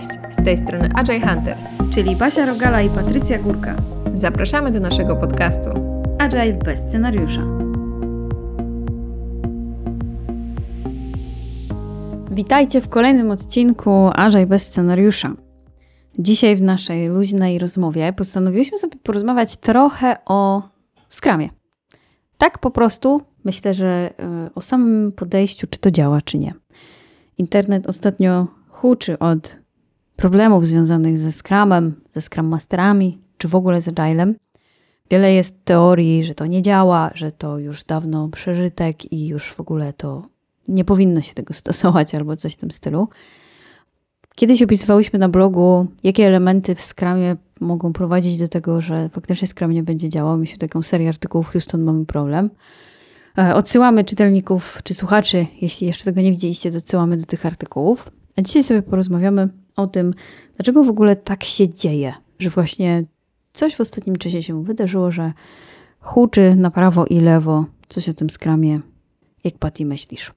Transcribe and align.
Cześć, 0.00 0.18
z 0.30 0.44
tej 0.44 0.58
strony 0.58 0.88
Agile 0.94 1.20
Hunters, 1.20 1.66
czyli 1.94 2.16
Basia 2.16 2.46
Rogala 2.46 2.82
i 2.82 2.90
Patrycja 2.90 3.38
Górka. 3.38 3.76
Zapraszamy 4.14 4.70
do 4.70 4.80
naszego 4.80 5.16
podcastu 5.16 5.70
Agile 6.18 6.52
bez 6.52 6.80
scenariusza. 6.80 7.42
Witajcie 12.30 12.80
w 12.80 12.88
kolejnym 12.88 13.30
odcinku 13.30 14.10
Agile 14.14 14.46
bez 14.46 14.66
scenariusza. 14.66 15.34
Dzisiaj 16.18 16.56
w 16.56 16.62
naszej 16.62 17.08
luźnej 17.08 17.58
rozmowie 17.58 18.12
postanowiliśmy 18.12 18.78
sobie 18.78 18.98
porozmawiać 19.02 19.56
trochę 19.56 20.16
o 20.26 20.62
skramie. 21.08 21.48
Tak 22.38 22.58
po 22.58 22.70
prostu 22.70 23.20
myślę, 23.44 23.74
że 23.74 24.10
e, 24.18 24.50
o 24.54 24.60
samym 24.60 25.12
podejściu, 25.12 25.66
czy 25.66 25.78
to 25.78 25.90
działa, 25.90 26.20
czy 26.20 26.38
nie. 26.38 26.54
Internet 27.38 27.86
ostatnio 27.86 28.46
huczy 28.68 29.18
od 29.18 29.59
problemów 30.20 30.66
związanych 30.66 31.18
ze 31.18 31.32
Scrumem, 31.32 31.94
ze 32.12 32.20
Scrum 32.20 32.46
Masterami, 32.46 33.18
czy 33.38 33.48
w 33.48 33.54
ogóle 33.54 33.82
z 33.82 33.88
Agilem. 33.88 34.34
Wiele 35.10 35.32
jest 35.32 35.64
teorii, 35.64 36.24
że 36.24 36.34
to 36.34 36.46
nie 36.46 36.62
działa, 36.62 37.10
że 37.14 37.32
to 37.32 37.58
już 37.58 37.84
dawno 37.84 38.28
przeżytek 38.28 39.12
i 39.12 39.26
już 39.26 39.52
w 39.52 39.60
ogóle 39.60 39.92
to 39.92 40.22
nie 40.68 40.84
powinno 40.84 41.20
się 41.20 41.34
tego 41.34 41.54
stosować 41.62 42.14
albo 42.14 42.36
coś 42.36 42.54
w 42.54 42.56
tym 42.56 42.70
stylu. 42.70 43.08
Kiedyś 44.34 44.62
opisywałyśmy 44.62 45.18
na 45.18 45.28
blogu, 45.28 45.86
jakie 46.04 46.26
elementy 46.26 46.74
w 46.74 46.80
Scrumie 46.80 47.36
mogą 47.60 47.92
prowadzić 47.92 48.38
do 48.38 48.48
tego, 48.48 48.80
że 48.80 49.08
faktycznie 49.08 49.48
Scrum 49.48 49.72
nie 49.72 49.82
będzie 49.82 50.08
działał. 50.08 50.36
Mieliśmy 50.36 50.58
taką 50.58 50.82
serię 50.82 51.08
artykułów 51.08 51.48
Houston 51.48 51.82
Mamy 51.82 52.06
Problem. 52.06 52.50
E, 53.38 53.54
odsyłamy 53.54 54.04
czytelników 54.04 54.80
czy 54.84 54.94
słuchaczy, 54.94 55.46
jeśli 55.60 55.86
jeszcze 55.86 56.04
tego 56.04 56.20
nie 56.20 56.30
widzieliście, 56.30 56.70
to 56.70 56.78
odsyłamy 56.78 57.16
do 57.16 57.26
tych 57.26 57.46
artykułów. 57.46 58.10
A 58.36 58.42
dzisiaj 58.42 58.64
sobie 58.64 58.82
porozmawiamy 58.82 59.48
o 59.76 59.86
tym, 59.86 60.14
dlaczego 60.56 60.84
w 60.84 60.88
ogóle 60.88 61.16
tak 61.16 61.44
się 61.44 61.68
dzieje, 61.68 62.12
że 62.38 62.50
właśnie 62.50 63.04
coś 63.52 63.76
w 63.76 63.80
ostatnim 63.80 64.16
czasie 64.16 64.42
się 64.42 64.64
wydarzyło, 64.64 65.10
że 65.10 65.32
huczy 66.00 66.54
na 66.56 66.70
prawo 66.70 67.06
i 67.06 67.20
lewo. 67.20 67.64
Coś 67.88 68.08
o 68.08 68.14
tym 68.14 68.30
skramie. 68.30 68.80
Jak 69.44 69.58
Patty 69.58 69.84
myślisz? 69.84 70.32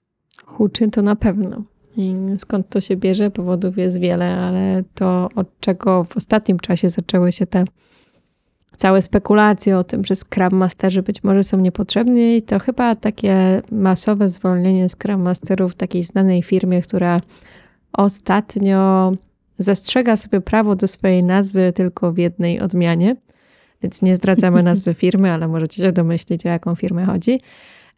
Huczy 0.46 0.90
to 0.90 1.02
na 1.02 1.16
pewno. 1.16 1.64
I 1.98 2.16
skąd 2.38 2.70
to 2.70 2.82
się 2.82 2.98
bierze? 2.98 3.32
Powodów 3.32 3.78
jest 3.78 4.00
wiele, 4.00 4.36
ale 4.36 4.84
to 4.96 5.30
od 5.36 5.60
czego 5.60 6.04
w 6.04 6.18
ostatnim 6.18 6.60
czasie 6.60 6.90
zaczęły 6.90 7.32
się 7.32 7.46
te 7.48 7.66
całe 8.78 9.02
spekulacje 9.02 9.78
o 9.78 9.84
tym, 9.84 10.06
że 10.06 10.16
Scrum 10.16 10.54
Masterzy 10.54 11.04
być 11.04 11.24
może 11.24 11.44
są 11.44 11.60
niepotrzebni, 11.60 12.42
to 12.42 12.60
chyba 12.60 12.96
takie 12.96 13.62
masowe 13.72 14.30
zwolnienie 14.30 14.90
Scrum 14.90 15.22
Masterów 15.22 15.72
w 15.72 15.76
takiej 15.76 16.04
znanej 16.04 16.44
firmie, 16.44 16.82
która 16.82 17.22
ostatnio 17.94 19.14
zastrzega 19.58 20.18
sobie 20.18 20.42
prawo 20.42 20.76
do 20.76 20.88
swojej 20.88 21.24
nazwy 21.24 21.74
tylko 21.76 22.12
w 22.12 22.18
jednej 22.18 22.60
odmianie. 22.60 23.16
Więc 23.82 24.02
nie 24.02 24.16
zdradzamy 24.16 24.64
nazwy 24.74 24.94
firmy, 24.94 25.32
ale 25.32 25.48
możecie 25.48 25.82
się 25.82 25.92
domyślić, 25.92 26.46
o 26.46 26.50
jaką 26.50 26.76
firmę 26.76 27.06
chodzi. 27.06 27.40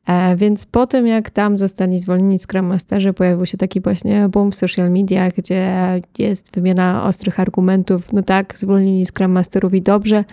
E, 0.07 0.35
więc 0.35 0.65
po 0.65 0.87
tym, 0.87 1.07
jak 1.07 1.29
tam 1.29 1.57
zostali 1.57 1.99
zwolnieni 1.99 2.39
Scrum 2.39 2.65
Masterzy, 2.65 3.13
pojawił 3.13 3.45
się 3.45 3.57
taki 3.57 3.81
właśnie 3.81 4.29
boom 4.29 4.51
w 4.51 4.55
social 4.55 4.91
media, 4.91 5.29
gdzie 5.31 6.01
jest 6.19 6.55
wymiana 6.55 7.03
ostrych 7.03 7.39
argumentów. 7.39 8.13
No 8.13 8.23
tak, 8.23 8.57
zwolnili 8.57 9.05
Scrum 9.05 9.31
Masterów 9.31 9.73
i 9.73 9.81
dobrze, 9.81 10.23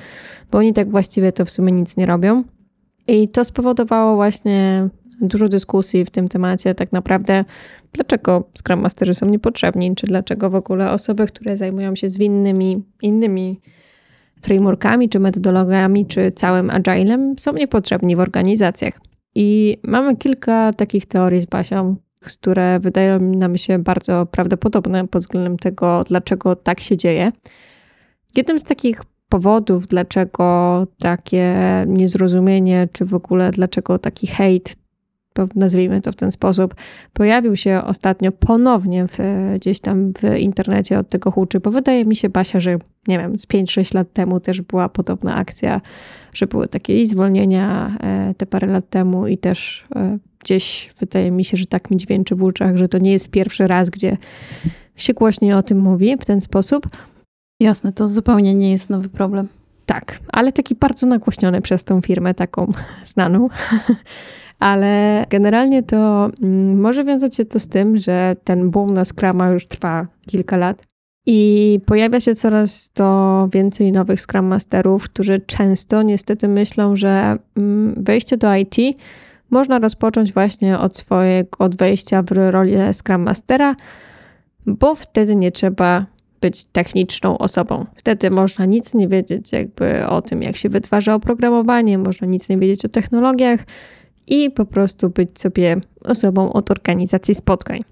bo 0.51 0.59
oni 0.59 0.73
tak 0.73 0.91
właściwie 0.91 1.33
to 1.33 1.45
w 1.45 1.51
sumie 1.51 1.73
nic 1.73 1.97
nie 1.97 2.07
robią. 2.07 2.45
I 3.09 3.29
to 3.29 3.45
spowodowało 3.45 4.15
właśnie 4.15 4.89
dużo 5.23 5.49
dyskusji 5.49 6.05
w 6.05 6.11
tym 6.11 6.29
temacie, 6.29 6.75
tak 6.75 6.93
naprawdę, 6.93 7.45
dlaczego 7.93 8.49
Scrum 8.55 8.81
Masterzy 8.81 9.15
są 9.15 9.27
niepotrzebni, 9.27 9.95
czy 9.95 10.07
dlaczego 10.07 10.51
w 10.51 10.55
ogóle 10.55 10.91
osoby, 10.91 11.27
które 11.27 11.57
zajmują 11.57 11.97
się 11.97 12.09
zwinnymi, 12.09 12.83
innymi 13.03 13.61
frameworkami, 14.43 15.09
czy 15.09 15.21
metodologiami, 15.21 16.07
czy 16.07 16.31
całym 16.31 16.71
agilem, 16.71 17.35
są 17.39 17.53
niepotrzebni 17.53 18.17
w 18.17 18.21
organizacjach. 18.21 19.01
I 19.35 19.79
mamy 19.85 20.17
kilka 20.17 20.73
takich 20.73 21.07
teorii 21.07 21.41
z 21.41 21.47
Basią, 21.47 21.97
które 22.21 22.81
wydają 22.81 23.21
nam 23.21 23.59
się 23.59 23.79
bardzo 23.79 24.27
prawdopodobne 24.27 25.09
pod 25.09 25.23
względem 25.23 25.59
tego, 25.59 26.05
dlaczego 26.09 26.57
tak 26.57 26.81
się 26.81 26.97
dzieje. 26.97 27.33
Jednym 28.37 28.59
z 28.59 28.65
takich 28.65 29.03
powodów, 29.29 29.87
dlaczego 29.87 30.87
takie 30.99 31.57
niezrozumienie, 31.87 32.89
czy 32.93 33.05
w 33.05 33.15
ogóle 33.15 33.51
dlaczego 33.51 33.99
taki 33.99 34.27
hejt 34.27 34.77
nazwijmy 35.55 36.01
to 36.01 36.13
w 36.13 36.17
ten 36.17 36.33
sposób, 36.33 36.75
pojawił 37.13 37.57
się 37.57 37.83
ostatnio 37.87 38.33
ponownie 38.33 39.07
w, 39.07 39.19
gdzieś 39.57 39.81
tam 39.81 40.13
w 40.13 40.39
internecie 40.39 40.99
od 40.99 41.09
tego 41.09 41.31
huczy, 41.31 41.61
bo 41.61 41.71
wydaje 41.71 42.05
mi 42.05 42.17
się, 42.17 42.29
Basia, 42.29 42.61
że 42.61 42.79
nie 43.09 43.19
wiem, 43.19 43.39
z 43.39 43.47
5-6 43.47 43.95
lat 43.95 44.13
temu 44.13 44.41
też 44.41 44.61
była 44.61 44.89
podobna 44.89 45.35
akcja, 45.35 45.81
że 46.33 46.47
były 46.47 46.69
takie 46.69 47.01
i 47.01 47.07
zwolnienia 47.07 47.97
e, 48.01 48.35
te 48.37 48.47
parę 48.47 48.67
lat 48.67 48.91
temu 48.91 49.27
i 49.27 49.39
też 49.39 49.85
e, 49.97 50.19
gdzieś 50.39 50.93
wydaje 51.01 51.31
mi 51.31 51.45
się, 51.45 51.57
że 51.57 51.67
tak 51.67 51.91
mi 51.91 51.97
dźwięczy 51.97 52.35
w 52.35 52.43
uszach, 52.43 52.77
że 52.77 52.89
to 52.89 52.99
nie 52.99 53.13
jest 53.13 53.31
pierwszy 53.31 53.67
raz, 53.67 53.91
gdzie 53.91 54.17
się 54.97 55.15
głośniej 55.15 55.53
o 55.53 55.63
tym 55.63 55.79
mówi 55.79 56.17
w 56.21 56.25
ten 56.25 56.41
sposób. 56.41 56.87
Jasne, 57.61 57.93
to 57.93 58.09
zupełnie 58.09 58.55
nie 58.55 58.71
jest 58.71 58.91
nowy 58.91 59.09
problem. 59.09 59.49
Tak, 59.87 60.19
ale 60.29 60.53
taki 60.53 60.75
bardzo 60.75 61.07
nagłośniony 61.07 61.61
przez 61.61 61.85
tą 61.85 62.01
firmę 62.01 62.35
taką 62.35 62.73
znaną. 63.05 63.49
Ale 64.63 65.27
generalnie 65.31 65.83
to 65.83 66.31
mm, 66.43 66.81
może 66.81 67.05
wiązać 67.05 67.37
się 67.37 67.45
to 67.45 67.61
z 67.61 67.69
tym, 67.69 67.97
że 67.97 68.37
ten 68.45 68.71
boom 68.71 68.95
na 68.95 69.05
Scrama 69.05 69.49
już 69.49 69.67
trwa 69.67 70.07
kilka 70.27 70.57
lat 70.57 70.83
i 71.27 71.81
pojawia 71.87 72.21
się 72.21 72.35
coraz 72.35 72.91
to 72.91 73.49
więcej 73.53 73.93
nowych 73.93 74.21
Scrum 74.21 74.47
Masterów, 74.47 75.05
którzy 75.05 75.41
często 75.41 76.03
niestety 76.03 76.49
myślą, 76.49 76.97
że 76.97 77.39
mm, 77.57 78.05
wejście 78.05 78.37
do 78.37 78.57
IT 78.57 78.77
można 79.51 79.79
rozpocząć 79.79 80.33
właśnie 80.33 80.79
od 80.79 80.97
swojego, 80.97 81.59
od 81.59 81.77
wejścia 81.77 82.23
w 82.23 82.33
rolę 82.33 82.95
Scrum 82.95 83.23
Mastera, 83.23 83.77
bo 84.67 84.95
wtedy 84.95 85.37
nie 85.37 85.53
trzeba 85.53 86.07
być 86.41 86.65
techniczną 86.65 87.39
osobą. 87.39 87.87
Wtedy 87.95 88.31
można 88.31 88.65
nic 88.65 88.95
nie 88.95 89.09
wiedzieć 89.09 89.53
jakby 89.53 90.07
o 90.07 90.23
tym, 90.23 90.43
jak 90.43 90.57
się 90.57 90.69
wytwarza 90.69 91.15
oprogramowanie, 91.15 91.99
można 91.99 92.27
nic 92.27 92.49
nie 92.49 92.59
wiedzieć 92.59 92.85
o 92.85 92.89
technologiach, 92.89 93.61
i 94.27 94.51
po 94.51 94.65
prostu 94.65 95.11
być 95.11 95.41
sobie 95.41 95.77
osobą 96.05 96.53
od 96.53 96.71
organizacji 96.71 97.35
spotkań. 97.35 97.85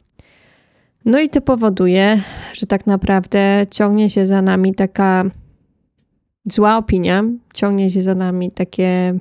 No 1.05 1.21
i 1.21 1.29
to 1.29 1.41
powoduje, 1.41 2.21
że 2.53 2.67
tak 2.67 2.87
naprawdę 2.87 3.67
ciągnie 3.71 4.11
się 4.11 4.27
za 4.27 4.43
nami 4.43 4.75
taka 4.75 5.25
zła 6.45 6.77
opinia, 6.77 7.25
ciągnie 7.55 7.91
się 7.91 8.01
za 8.01 8.15
nami 8.15 8.51
takie, 8.51 9.15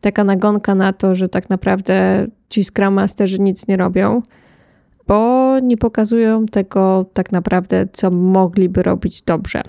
taka 0.00 0.24
nagonka 0.24 0.74
na 0.74 0.92
to, 0.92 1.14
że 1.14 1.28
tak 1.28 1.50
naprawdę 1.50 2.26
ci 2.48 2.64
Scrum 2.64 2.94
Masterzy 2.94 3.38
nic 3.38 3.68
nie 3.68 3.76
robią, 3.76 4.22
bo 5.06 5.58
nie 5.60 5.76
pokazują 5.76 6.46
tego 6.46 7.06
tak 7.12 7.32
naprawdę, 7.32 7.88
co 7.92 8.10
mogliby 8.10 8.82
robić 8.82 9.22
dobrze. 9.22 9.62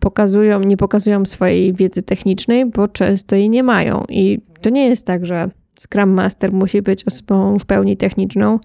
Pokazują, 0.00 0.60
nie 0.60 0.76
pokazują 0.76 1.24
swojej 1.24 1.72
wiedzy 1.72 2.02
technicznej, 2.02 2.66
bo 2.66 2.88
często 2.88 3.36
jej 3.36 3.50
nie 3.50 3.62
mają. 3.62 4.04
I 4.08 4.40
to 4.60 4.70
nie 4.70 4.88
jest 4.88 5.06
tak, 5.06 5.26
że 5.26 5.50
Scrum 5.78 6.10
Master 6.10 6.52
musi 6.52 6.82
być 6.82 7.04
osobą 7.04 7.58
w 7.58 7.66
pełni 7.66 7.96
techniczną, 7.96 8.58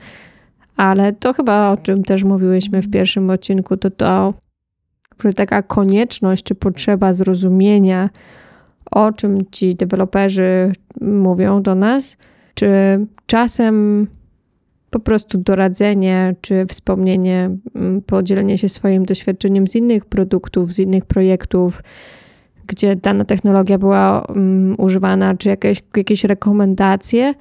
ale 0.75 1.13
to 1.13 1.33
chyba 1.33 1.71
o 1.71 1.77
czym 1.77 2.03
też 2.03 2.23
mówiłyśmy 2.23 2.81
w 2.81 2.89
pierwszym 2.89 3.29
odcinku, 3.29 3.77
to 3.77 3.89
to, 3.89 4.33
że 5.23 5.33
taka 5.33 5.61
konieczność 5.61 6.43
czy 6.43 6.55
potrzeba 6.55 7.13
zrozumienia, 7.13 8.09
o 8.91 9.11
czym 9.11 9.37
ci 9.51 9.75
deweloperzy 9.75 10.71
mówią 11.01 11.61
do 11.61 11.75
nas, 11.75 12.17
czy 12.53 12.69
czasem 13.25 14.07
po 14.89 14.99
prostu 14.99 15.37
doradzenie, 15.37 16.35
czy 16.41 16.65
wspomnienie, 16.65 17.49
mm, 17.75 18.01
podzielenie 18.01 18.57
się 18.57 18.69
swoim 18.69 19.05
doświadczeniem 19.05 19.67
z 19.67 19.75
innych 19.75 20.05
produktów, 20.05 20.73
z 20.73 20.79
innych 20.79 21.05
projektów, 21.05 21.83
gdzie 22.69 22.95
dana 22.95 23.25
technologia 23.25 23.77
była 23.77 24.21
um, 24.21 24.75
używana, 24.77 25.37
czy 25.37 25.49
jakieś, 25.49 25.83
jakieś 25.97 26.23
rekomendacje 26.23 27.33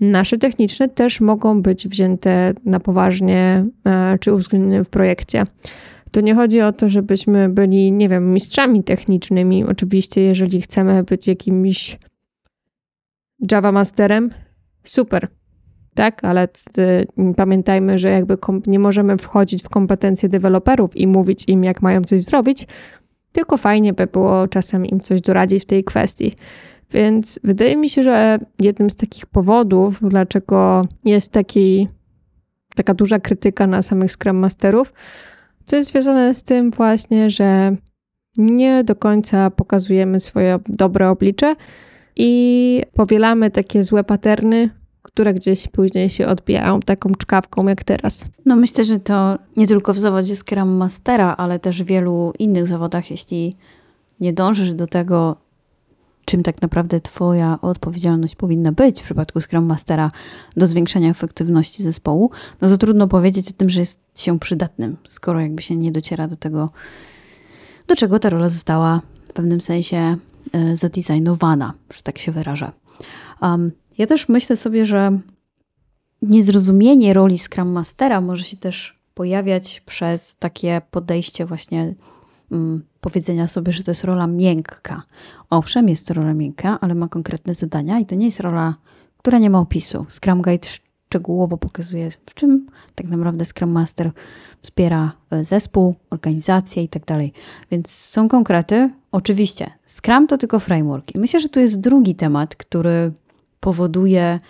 nasze 0.00 0.38
techniczne 0.38 0.88
też 0.88 1.20
mogą 1.20 1.62
być 1.62 1.88
wzięte 1.88 2.52
na 2.64 2.80
poważnie 2.80 3.64
e, 3.86 4.18
czy 4.20 4.32
uwzględnione 4.32 4.84
w 4.84 4.90
projekcie. 4.90 5.42
To 6.10 6.20
nie 6.20 6.34
chodzi 6.34 6.60
o 6.60 6.72
to, 6.72 6.88
żebyśmy 6.88 7.48
byli, 7.48 7.92
nie 7.92 8.08
wiem, 8.08 8.32
mistrzami 8.32 8.84
technicznymi. 8.84 9.64
Oczywiście, 9.64 10.20
jeżeli 10.20 10.60
chcemy 10.60 11.02
być 11.02 11.28
jakimś 11.28 11.98
Java 13.52 13.72
Masterem, 13.72 14.30
super, 14.84 15.28
tak? 15.94 16.24
Ale 16.24 16.48
pamiętajmy, 17.36 17.98
że 17.98 18.10
jakby 18.10 18.36
nie 18.66 18.78
możemy 18.78 19.16
wchodzić 19.16 19.62
w 19.62 19.68
kompetencje 19.68 20.28
deweloperów 20.28 20.96
i 20.96 21.06
mówić 21.06 21.44
im, 21.48 21.64
jak 21.64 21.82
mają 21.82 22.04
coś 22.04 22.22
zrobić, 22.22 22.66
tylko 23.36 23.56
fajnie 23.56 23.92
by 23.92 24.06
było 24.06 24.48
czasem 24.48 24.86
im 24.86 25.00
coś 25.00 25.20
doradzić 25.20 25.62
w 25.62 25.66
tej 25.66 25.84
kwestii. 25.84 26.34
Więc 26.90 27.40
wydaje 27.44 27.76
mi 27.76 27.88
się, 27.90 28.02
że 28.02 28.38
jednym 28.60 28.90
z 28.90 28.96
takich 28.96 29.26
powodów, 29.26 29.98
dlaczego 30.02 30.84
jest 31.04 31.32
taki, 31.32 31.88
taka 32.74 32.94
duża 32.94 33.18
krytyka 33.18 33.66
na 33.66 33.82
samych 33.82 34.12
Scrum 34.12 34.36
Masterów, 34.36 34.92
To 35.66 35.76
jest 35.76 35.90
związane 35.90 36.34
z 36.34 36.42
tym 36.42 36.70
właśnie, 36.70 37.30
że 37.30 37.76
nie 38.36 38.84
do 38.84 38.96
końca 38.96 39.50
pokazujemy 39.50 40.20
swoje 40.20 40.58
dobre 40.68 41.10
oblicze 41.10 41.56
i 42.16 42.82
powielamy 42.94 43.50
takie 43.50 43.84
złe 43.84 44.04
paterny, 44.04 44.70
które 45.16 45.34
gdzieś 45.34 45.68
później 45.68 46.10
się 46.10 46.26
odbijają 46.26 46.80
taką 46.80 47.12
czkawką 47.14 47.68
jak 47.68 47.84
teraz. 47.84 48.24
No 48.46 48.56
myślę, 48.56 48.84
że 48.84 48.98
to 48.98 49.38
nie 49.56 49.66
tylko 49.66 49.94
w 49.94 49.98
zawodzie 49.98 50.36
Scrum 50.36 50.68
Mastera, 50.68 51.34
ale 51.36 51.58
też 51.58 51.82
w 51.82 51.86
wielu 51.86 52.32
innych 52.38 52.66
zawodach, 52.66 53.10
jeśli 53.10 53.56
nie 54.20 54.32
dążysz 54.32 54.74
do 54.74 54.86
tego, 54.86 55.36
czym 56.24 56.42
tak 56.42 56.62
naprawdę 56.62 57.00
Twoja 57.00 57.58
odpowiedzialność 57.62 58.36
powinna 58.36 58.72
być 58.72 59.00
w 59.00 59.04
przypadku 59.04 59.40
Scrum 59.40 59.64
Mastera 59.64 60.10
do 60.56 60.66
zwiększenia 60.66 61.10
efektywności 61.10 61.82
zespołu, 61.82 62.30
no 62.60 62.68
to 62.68 62.78
trudno 62.78 63.08
powiedzieć 63.08 63.48
o 63.50 63.52
tym, 63.52 63.70
że 63.70 63.80
jest 63.80 64.00
się 64.14 64.38
przydatnym, 64.38 64.96
skoro 65.08 65.40
jakby 65.40 65.62
się 65.62 65.76
nie 65.76 65.92
dociera 65.92 66.28
do 66.28 66.36
tego, 66.36 66.70
do 67.86 67.96
czego 67.96 68.18
ta 68.18 68.30
rola 68.30 68.48
została 68.48 69.00
w 69.28 69.32
pewnym 69.32 69.60
sensie 69.60 70.16
y, 70.72 70.76
zadesignowana, 70.76 71.72
że 71.94 72.02
tak 72.02 72.18
się 72.18 72.32
wyrażę. 72.32 72.72
Um, 73.42 73.72
ja 73.98 74.06
też 74.06 74.28
myślę 74.28 74.56
sobie, 74.56 74.84
że 74.84 75.18
niezrozumienie 76.22 77.14
roli 77.14 77.38
Scrum 77.38 77.68
Mastera 77.68 78.20
może 78.20 78.44
się 78.44 78.56
też 78.56 78.98
pojawiać 79.14 79.82
przez 79.86 80.36
takie 80.36 80.82
podejście 80.90 81.46
właśnie 81.46 81.94
um, 82.50 82.84
powiedzenia 83.00 83.48
sobie, 83.48 83.72
że 83.72 83.84
to 83.84 83.90
jest 83.90 84.04
rola 84.04 84.26
miękka. 84.26 85.02
Owszem, 85.50 85.88
jest 85.88 86.08
to 86.08 86.14
rola 86.14 86.34
miękka, 86.34 86.78
ale 86.80 86.94
ma 86.94 87.08
konkretne 87.08 87.54
zadania 87.54 87.98
i 87.98 88.06
to 88.06 88.14
nie 88.14 88.26
jest 88.26 88.40
rola, 88.40 88.74
która 89.18 89.38
nie 89.38 89.50
ma 89.50 89.60
opisu. 89.60 90.06
Scrum 90.08 90.42
Guide 90.42 90.68
szczegółowo 91.08 91.56
pokazuje, 91.56 92.10
w 92.10 92.34
czym 92.34 92.66
tak 92.94 93.06
naprawdę 93.06 93.44
Scrum 93.44 93.70
Master 93.70 94.10
wspiera 94.62 95.12
e, 95.30 95.44
zespół, 95.44 95.94
organizację 96.10 96.82
i 96.82 96.88
tak 96.88 97.04
dalej. 97.04 97.32
Więc 97.70 97.90
są 97.90 98.28
konkrety. 98.28 98.90
Oczywiście, 99.12 99.70
Scrum 99.86 100.26
to 100.26 100.38
tylko 100.38 100.58
framework. 100.58 101.14
I 101.14 101.18
myślę, 101.18 101.40
że 101.40 101.48
tu 101.48 101.60
jest 101.60 101.80
drugi 101.80 102.14
temat, 102.14 102.56
który 102.56 103.12
powoduje 103.66 104.40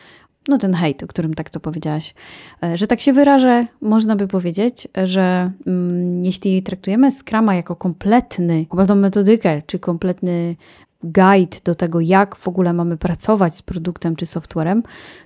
no 0.48 0.58
ten 0.58 0.74
hejt, 0.74 1.02
o 1.02 1.06
którym 1.06 1.34
tak 1.34 1.50
to 1.50 1.60
powiedziałaś, 1.60 2.14
e, 2.62 2.78
że 2.78 2.86
tak 2.86 3.00
się 3.00 3.12
wyrażę, 3.12 3.66
można 3.80 4.16
by 4.16 4.28
powiedzieć, 4.28 4.88
że 5.04 5.50
mm, 5.66 6.24
jeśli 6.24 6.62
traktujemy 6.62 7.10
Scrama 7.10 7.54
jako 7.54 7.76
kompletny, 7.76 8.66
kompletną 8.66 8.94
metodykę, 8.94 9.62
czy 9.66 9.78
kompletny 9.78 10.56
guide 11.02 11.56
do 11.64 11.74
tego, 11.74 12.00
jak 12.00 12.36
w 12.36 12.48
ogóle 12.48 12.72
mamy 12.72 12.96
pracować 12.96 13.54
z 13.54 13.62
produktem 13.62 14.16
czy 14.16 14.26
softwarem, 14.26 14.82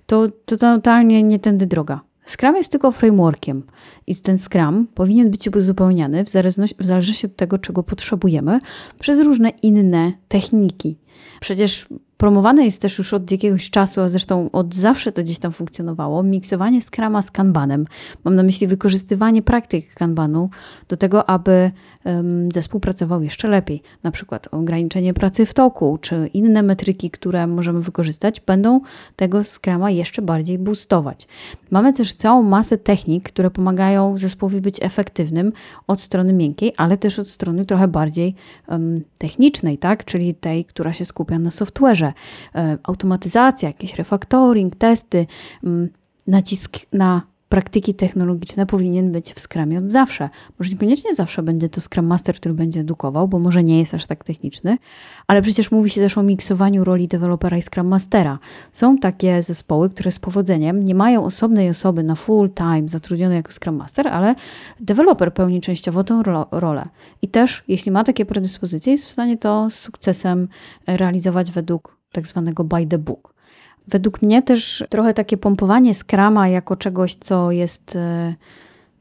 to, 0.06 0.28
to 0.44 0.56
totalnie 0.56 1.22
nie 1.22 1.38
tędy 1.38 1.66
droga. 1.66 2.00
Scrum 2.26 2.56
jest 2.56 2.72
tylko 2.72 2.92
frameworkiem 2.92 3.62
i 4.06 4.16
ten 4.16 4.38
Scrum 4.38 4.86
powinien 4.94 5.30
być 5.30 5.48
uzupełniany 5.48 6.24
w 6.24 6.28
zależności, 6.28 6.76
w 6.78 6.84
zależności 6.84 7.26
od 7.26 7.36
tego, 7.36 7.58
czego 7.58 7.82
potrzebujemy, 7.82 8.60
przez 9.00 9.20
różne 9.20 9.48
inne 9.48 10.12
techniki. 10.28 10.98
Przecież 11.40 11.86
promowane 12.20 12.64
jest 12.64 12.82
też 12.82 12.98
już 12.98 13.14
od 13.14 13.30
jakiegoś 13.30 13.70
czasu, 13.70 14.00
a 14.00 14.08
zresztą 14.08 14.50
od 14.52 14.74
zawsze 14.74 15.12
to 15.12 15.22
gdzieś 15.22 15.38
tam 15.38 15.52
funkcjonowało, 15.52 16.22
miksowanie 16.22 16.82
Scrama 16.82 17.22
z 17.22 17.30
Kanbanem. 17.30 17.86
Mam 18.24 18.34
na 18.34 18.42
myśli 18.42 18.66
wykorzystywanie 18.66 19.42
praktyk 19.42 19.94
Kanbanu 19.94 20.50
do 20.88 20.96
tego, 20.96 21.30
aby 21.30 21.70
um, 22.04 22.52
zespół 22.52 22.80
pracował 22.80 23.22
jeszcze 23.22 23.48
lepiej. 23.48 23.82
Na 24.02 24.10
przykład 24.10 24.48
ograniczenie 24.50 25.14
pracy 25.14 25.46
w 25.46 25.54
toku, 25.54 25.98
czy 26.00 26.30
inne 26.34 26.62
metryki, 26.62 27.10
które 27.10 27.46
możemy 27.46 27.80
wykorzystać, 27.80 28.40
będą 28.40 28.80
tego 29.16 29.44
Scrama 29.44 29.90
jeszcze 29.90 30.22
bardziej 30.22 30.58
boostować. 30.58 31.28
Mamy 31.70 31.92
też 31.92 32.14
całą 32.14 32.42
masę 32.42 32.78
technik, 32.78 33.24
które 33.24 33.50
pomagają 33.50 34.18
zespołowi 34.18 34.60
być 34.60 34.76
efektywnym 34.82 35.52
od 35.86 36.00
strony 36.00 36.32
miękkiej, 36.32 36.72
ale 36.76 36.96
też 36.96 37.18
od 37.18 37.28
strony 37.28 37.64
trochę 37.64 37.88
bardziej 37.88 38.34
um, 38.68 39.00
technicznej, 39.18 39.78
tak? 39.78 40.04
czyli 40.04 40.34
tej, 40.34 40.64
która 40.64 40.92
się 40.92 41.04
skupia 41.10 41.38
na 41.38 41.50
software'ze. 41.50 42.12
E, 42.54 42.78
automatyzacja, 42.82 43.68
jakiś 43.68 43.94
refactoring, 43.94 44.76
testy, 44.76 45.26
mm, 45.64 45.88
nacisk 46.26 46.76
na 46.92 47.22
praktyki 47.50 47.94
technologiczne 47.94 48.66
powinien 48.66 49.12
być 49.12 49.32
w 49.32 49.40
Scrumie 49.40 49.78
od 49.78 49.90
zawsze. 49.90 50.28
Może 50.58 50.70
niekoniecznie 50.70 51.14
zawsze 51.14 51.42
będzie 51.42 51.68
to 51.68 51.80
Scrum 51.80 52.06
Master, 52.06 52.34
który 52.34 52.54
będzie 52.54 52.80
edukował, 52.80 53.28
bo 53.28 53.38
może 53.38 53.64
nie 53.64 53.78
jest 53.78 53.94
aż 53.94 54.06
tak 54.06 54.24
techniczny, 54.24 54.78
ale 55.26 55.42
przecież 55.42 55.70
mówi 55.70 55.90
się 55.90 56.00
też 56.00 56.18
o 56.18 56.22
miksowaniu 56.22 56.84
roli 56.84 57.08
dewelopera 57.08 57.56
i 57.56 57.62
Scrum 57.62 57.86
Mastera. 57.86 58.38
Są 58.72 58.98
takie 58.98 59.42
zespoły, 59.42 59.90
które 59.90 60.12
z 60.12 60.18
powodzeniem 60.18 60.84
nie 60.84 60.94
mają 60.94 61.24
osobnej 61.24 61.70
osoby 61.70 62.02
na 62.02 62.14
full 62.14 62.50
time 62.50 62.88
zatrudnionej 62.88 63.36
jako 63.36 63.52
Scrum 63.52 63.76
Master, 63.76 64.08
ale 64.08 64.34
deweloper 64.80 65.34
pełni 65.34 65.60
częściowo 65.60 66.04
tę 66.04 66.22
ro 66.24 66.46
rolę. 66.50 66.88
I 67.22 67.28
też, 67.28 67.64
jeśli 67.68 67.92
ma 67.92 68.04
takie 68.04 68.26
predyspozycje, 68.26 68.92
jest 68.92 69.04
w 69.04 69.10
stanie 69.10 69.38
to 69.38 69.70
z 69.70 69.74
sukcesem 69.74 70.48
realizować 70.86 71.50
według 71.50 71.96
tak 72.12 72.26
zwanego 72.26 72.64
by 72.64 72.86
the 72.86 72.98
book. 72.98 73.39
Według 73.88 74.22
mnie 74.22 74.42
też 74.42 74.84
trochę 74.88 75.14
takie 75.14 75.36
pompowanie 75.36 75.94
skrama 75.94 76.48
jako 76.48 76.76
czegoś, 76.76 77.14
co 77.14 77.50
jest 77.50 77.96
e, 77.96 78.34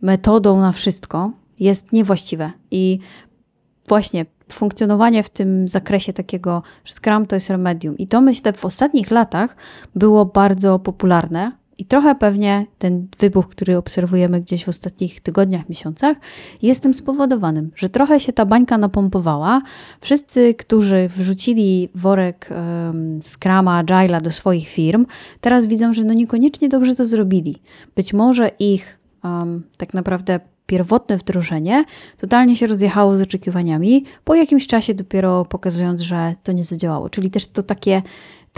metodą 0.01 0.59
na 0.59 0.71
wszystko, 0.71 1.31
jest 1.59 1.93
niewłaściwe. 1.93 2.51
I 2.71 2.99
właśnie 3.87 4.25
funkcjonowanie 4.51 5.23
w 5.23 5.29
tym 5.29 5.67
zakresie 5.67 6.13
takiego, 6.13 6.63
że 6.85 6.93
Scrum 6.93 7.25
to 7.27 7.35
jest 7.35 7.49
remedium. 7.49 7.97
I 7.97 8.07
to 8.07 8.21
myślę 8.21 8.53
w 8.53 8.65
ostatnich 8.65 9.11
latach 9.11 9.55
było 9.95 10.25
bardzo 10.25 10.79
popularne, 10.79 11.51
i 11.79 11.85
trochę 11.85 12.15
pewnie 12.15 12.65
ten 12.79 13.07
wybuch, 13.19 13.49
który 13.49 13.77
obserwujemy 13.77 14.41
gdzieś 14.41 14.65
w 14.65 14.69
ostatnich 14.69 15.21
tygodniach, 15.21 15.69
miesiącach, 15.69 16.17
jest 16.61 16.83
tym 16.83 16.93
spowodowanym, 16.93 17.71
że 17.75 17.89
trochę 17.89 18.19
się 18.19 18.33
ta 18.33 18.45
bańka 18.45 18.77
napompowała. 18.77 19.61
Wszyscy, 20.01 20.53
którzy 20.53 21.09
wrzucili 21.17 21.89
worek 21.95 22.49
um, 22.51 23.19
Scrama, 23.23 23.83
Agile'a 23.83 24.21
do 24.21 24.31
swoich 24.31 24.67
firm, 24.67 25.05
teraz 25.41 25.67
widzą, 25.67 25.93
że 25.93 26.03
no 26.03 26.13
niekoniecznie 26.13 26.69
dobrze 26.69 26.95
to 26.95 27.05
zrobili. 27.05 27.55
Być 27.95 28.13
może 28.13 28.51
ich 28.59 28.97
um, 29.23 29.63
tak 29.77 29.93
naprawdę 29.93 30.39
pierwotne 30.65 31.17
wdrożenie 31.17 31.85
totalnie 32.17 32.55
się 32.55 32.67
rozjechało 32.67 33.17
z 33.17 33.21
oczekiwaniami, 33.21 34.05
po 34.23 34.35
jakimś 34.35 34.67
czasie 34.67 34.93
dopiero 34.93 35.45
pokazując, 35.45 36.01
że 36.01 36.35
to 36.43 36.51
nie 36.51 36.63
zadziałało. 36.63 37.09
Czyli 37.09 37.29
też 37.29 37.47
to 37.47 37.63
takie 37.63 38.01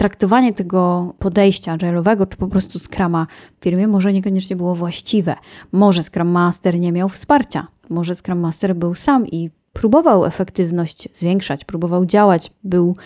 traktowanie 0.02 0.52
tego 0.52 1.14
podejścia 1.18 1.76
agile'owego, 1.76 2.28
czy 2.28 2.36
po 2.36 2.48
prostu 2.48 2.78
Scrama 2.78 3.26
w 3.60 3.62
firmie 3.64 3.88
może 3.88 4.12
niekoniecznie 4.12 4.56
było 4.56 4.74
właściwe. 4.74 5.36
Może 5.72 6.02
Scrum 6.02 6.28
Master 6.28 6.78
nie 6.78 6.92
miał 6.92 7.08
wsparcia, 7.08 7.66
może 7.90 8.14
Scrum 8.14 8.38
Master 8.38 8.76
był 8.76 8.94
sam 8.94 9.26
i 9.26 9.50
próbował 9.72 10.24
efektywność 10.24 11.08
zwiększać, 11.12 11.64
próbował 11.64 12.06
działać, 12.06 12.50
był 12.64 12.96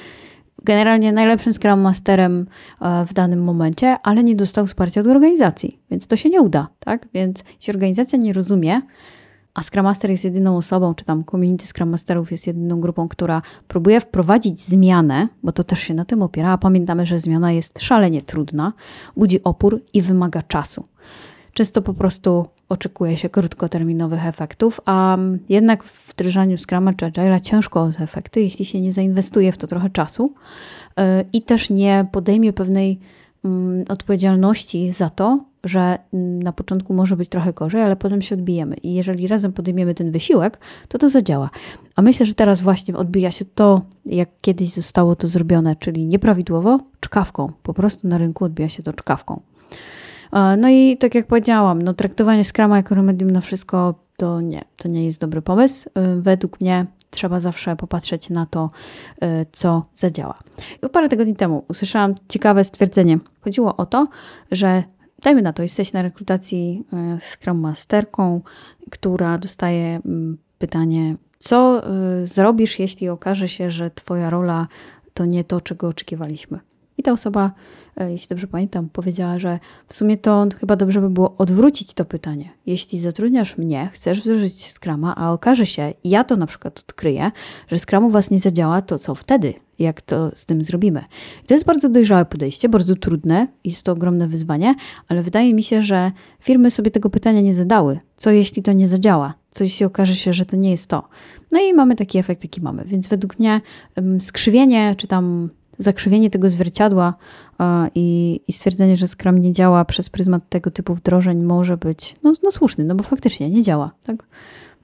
generalnie 0.64 1.12
najlepszym 1.12 1.54
Scrum 1.54 1.80
Masterem 1.80 2.46
e, 2.80 3.04
w 3.04 3.12
danym 3.12 3.44
momencie, 3.44 3.96
ale 4.02 4.24
nie 4.24 4.36
dostał 4.36 4.66
wsparcia 4.66 5.00
od 5.00 5.06
organizacji, 5.06 5.80
więc 5.90 6.06
to 6.06 6.16
się 6.16 6.30
nie 6.30 6.40
uda, 6.40 6.68
tak? 6.80 7.08
Więc 7.14 7.44
jeśli 7.56 7.72
organizacja 7.72 8.18
nie 8.18 8.32
rozumie, 8.32 8.80
a 9.56 9.62
Scrum 9.62 9.84
Master 9.84 10.10
jest 10.10 10.24
jedyną 10.24 10.56
osobą, 10.56 10.94
czy 10.94 11.04
tam 11.04 11.24
community 11.24 11.66
Scrum 11.66 11.88
Masterów 11.88 12.30
jest 12.30 12.46
jedyną 12.46 12.80
grupą, 12.80 13.08
która 13.08 13.42
próbuje 13.68 14.00
wprowadzić 14.00 14.60
zmianę, 14.60 15.28
bo 15.42 15.52
to 15.52 15.64
też 15.64 15.80
się 15.80 15.94
na 15.94 16.04
tym 16.04 16.22
opiera, 16.22 16.50
a 16.50 16.58
pamiętamy, 16.58 17.06
że 17.06 17.18
zmiana 17.18 17.52
jest 17.52 17.80
szalenie 17.80 18.22
trudna, 18.22 18.72
budzi 19.16 19.42
opór 19.44 19.80
i 19.92 20.02
wymaga 20.02 20.42
czasu. 20.42 20.84
Często 21.52 21.82
po 21.82 21.94
prostu 21.94 22.46
oczekuje 22.68 23.16
się 23.16 23.28
krótkoterminowych 23.28 24.26
efektów, 24.26 24.80
a 24.84 25.18
jednak 25.48 25.84
w 25.84 26.12
wdrażaniu 26.12 26.56
Scruma 26.58 26.92
czy 26.92 27.06
Agile'a 27.06 27.40
ciężko 27.40 27.82
o 27.82 27.92
te 27.92 28.02
efekty, 28.02 28.40
jeśli 28.40 28.64
się 28.64 28.80
nie 28.80 28.92
zainwestuje 28.92 29.52
w 29.52 29.58
to 29.58 29.66
trochę 29.66 29.90
czasu 29.90 30.32
yy, 30.96 31.04
i 31.32 31.42
też 31.42 31.70
nie 31.70 32.06
podejmie 32.12 32.52
pewnej 32.52 32.98
mm, 33.44 33.84
odpowiedzialności 33.88 34.92
za 34.92 35.10
to, 35.10 35.44
że 35.66 35.98
mm, 36.12 36.42
na 36.42 36.52
początku 36.52 36.94
może 36.94 37.16
być 37.16 37.28
trochę 37.28 37.52
gorzej, 37.52 37.82
ale 37.82 37.96
potem 37.96 38.22
się 38.22 38.34
odbijemy. 38.34 38.76
I 38.76 38.94
jeżeli 38.94 39.26
razem 39.26 39.52
podejmiemy 39.52 39.94
ten 39.94 40.10
wysiłek, 40.10 40.58
to 40.88 40.98
to 40.98 41.08
zadziała. 41.08 41.50
A 41.96 42.02
myślę, 42.02 42.26
że 42.26 42.34
teraz 42.34 42.60
właśnie 42.60 42.96
odbija 42.96 43.30
się 43.30 43.44
to, 43.44 43.82
jak 44.06 44.28
kiedyś 44.40 44.72
zostało 44.72 45.16
to 45.16 45.28
zrobione, 45.28 45.76
czyli 45.76 46.06
nieprawidłowo, 46.06 46.80
czkawką. 47.00 47.52
Po 47.62 47.74
prostu 47.74 48.08
na 48.08 48.18
rynku 48.18 48.44
odbija 48.44 48.68
się 48.68 48.82
to 48.82 48.92
czkawką. 48.92 49.40
No 50.58 50.68
i 50.68 50.96
tak 50.96 51.14
jak 51.14 51.26
powiedziałam, 51.26 51.82
no, 51.82 51.94
traktowanie 51.94 52.44
Scrama 52.44 52.76
jako 52.76 52.94
remedium 52.94 53.30
na 53.30 53.40
wszystko 53.40 53.94
to 54.16 54.40
nie, 54.40 54.64
to 54.76 54.88
nie 54.88 55.04
jest 55.04 55.20
dobry 55.20 55.42
pomysł. 55.42 55.88
Y, 55.88 56.22
według 56.22 56.60
mnie 56.60 56.86
trzeba 57.10 57.40
zawsze 57.40 57.76
popatrzeć 57.76 58.30
na 58.30 58.46
to, 58.46 58.70
y, 59.24 59.46
co 59.52 59.86
zadziała. 59.94 60.38
I 60.82 60.88
parę 60.88 61.08
tygodni 61.08 61.36
temu 61.36 61.64
usłyszałam 61.68 62.14
ciekawe 62.28 62.64
stwierdzenie. 62.64 63.18
Chodziło 63.40 63.76
o 63.76 63.86
to, 63.86 64.08
że 64.52 64.82
dajmy 65.22 65.42
na 65.42 65.52
to, 65.52 65.62
jesteś 65.62 65.92
na 65.92 66.02
rekrutacji 66.02 66.84
e, 66.92 67.18
Scrum 67.20 67.58
Masterką, 67.58 68.40
która 68.90 69.38
dostaje 69.38 70.00
mm, 70.04 70.38
pytanie, 70.58 71.16
co 71.38 71.82
e, 71.86 72.26
zrobisz, 72.26 72.78
jeśli 72.78 73.08
okaże 73.08 73.48
się, 73.48 73.70
że 73.70 73.90
Twoja 73.90 74.30
rola 74.30 74.66
to 75.14 75.24
nie 75.24 75.44
to, 75.44 75.60
czego 75.60 75.88
oczekiwaliśmy. 75.88 76.58
I 76.98 77.02
ta 77.02 77.12
osoba 77.12 77.52
jeśli 78.04 78.28
dobrze 78.28 78.46
pamiętam, 78.46 78.88
powiedziała, 78.88 79.38
że 79.38 79.58
w 79.86 79.94
sumie 79.94 80.16
to 80.16 80.46
chyba 80.60 80.76
dobrze 80.76 81.00
by 81.00 81.10
było 81.10 81.34
odwrócić 81.38 81.94
to 81.94 82.04
pytanie. 82.04 82.50
Jeśli 82.66 83.00
zatrudniasz 83.00 83.58
mnie, 83.58 83.90
chcesz 83.92 84.20
wdrożyć 84.20 84.72
Scrama, 84.72 85.14
a 85.16 85.32
okaże 85.32 85.66
się, 85.66 85.94
ja 86.04 86.24
to 86.24 86.36
na 86.36 86.46
przykład 86.46 86.78
odkryję, 86.78 87.30
że 87.68 87.78
Scrum 87.78 88.04
u 88.04 88.10
was 88.10 88.30
nie 88.30 88.38
zadziała, 88.38 88.82
to 88.82 88.98
co 88.98 89.14
wtedy? 89.14 89.54
Jak 89.78 90.00
to 90.00 90.30
z 90.34 90.46
tym 90.46 90.64
zrobimy? 90.64 91.04
I 91.44 91.46
to 91.46 91.54
jest 91.54 91.66
bardzo 91.66 91.88
dojrzałe 91.88 92.24
podejście, 92.24 92.68
bardzo 92.68 92.96
trudne, 92.96 93.46
jest 93.64 93.82
to 93.82 93.92
ogromne 93.92 94.28
wyzwanie, 94.28 94.74
ale 95.08 95.22
wydaje 95.22 95.54
mi 95.54 95.62
się, 95.62 95.82
że 95.82 96.12
firmy 96.40 96.70
sobie 96.70 96.90
tego 96.90 97.10
pytania 97.10 97.40
nie 97.40 97.54
zadały. 97.54 97.98
Co 98.16 98.30
jeśli 98.30 98.62
to 98.62 98.72
nie 98.72 98.88
zadziała? 98.88 99.34
Co 99.50 99.64
jeśli 99.64 99.86
okaże 99.86 100.14
się, 100.14 100.32
że 100.32 100.46
to 100.46 100.56
nie 100.56 100.70
jest 100.70 100.86
to? 100.86 101.08
No 101.52 101.60
i 101.60 101.74
mamy 101.74 101.96
taki 101.96 102.18
efekt, 102.18 102.42
jaki 102.42 102.60
mamy. 102.60 102.84
Więc 102.84 103.08
według 103.08 103.38
mnie 103.38 103.60
skrzywienie, 104.20 104.94
czy 104.98 105.06
tam 105.06 105.50
zakrzywienie 105.78 106.30
tego 106.30 106.48
zwierciadła 106.48 107.14
a, 107.58 107.88
i, 107.94 108.40
i 108.48 108.52
stwierdzenie, 108.52 108.96
że 108.96 109.06
Scrum 109.06 109.38
nie 109.38 109.52
działa 109.52 109.84
przez 109.84 110.10
pryzmat 110.10 110.48
tego 110.48 110.70
typu 110.70 110.94
wdrożeń 110.94 111.44
może 111.44 111.76
być 111.76 112.16
no, 112.22 112.32
no 112.42 112.50
słuszny, 112.50 112.84
no 112.84 112.94
bo 112.94 113.02
faktycznie 113.02 113.50
nie 113.50 113.62
działa. 113.62 113.90
Tak? 114.02 114.16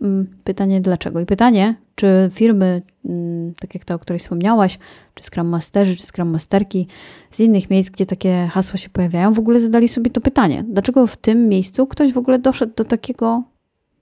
Mm, 0.02 0.26
Pytanie 0.44 0.80
dlaczego? 0.80 1.20
I 1.20 1.26
pytanie, 1.26 1.74
czy 1.94 2.30
firmy, 2.32 2.82
mm, 3.04 3.54
tak 3.54 3.74
jak 3.74 3.84
ta, 3.84 3.94
o 3.94 3.98
której 3.98 4.18
wspomniałaś, 4.20 4.78
czy 5.14 5.24
Scrum 5.24 5.46
Masterzy, 5.46 5.96
czy 5.96 6.06
Scrum 6.06 6.28
Masterki 6.28 6.86
z 7.30 7.40
innych 7.40 7.70
miejsc, 7.70 7.90
gdzie 7.90 8.06
takie 8.06 8.48
hasła 8.52 8.76
się 8.76 8.88
pojawiają, 8.88 9.32
w 9.32 9.38
ogóle 9.38 9.60
zadali 9.60 9.88
sobie 9.88 10.10
to 10.10 10.20
pytanie. 10.20 10.64
Dlaczego 10.68 11.06
w 11.06 11.16
tym 11.16 11.48
miejscu 11.48 11.86
ktoś 11.86 12.12
w 12.12 12.18
ogóle 12.18 12.38
doszedł 12.38 12.72
do 12.76 12.84
takiego 12.84 13.42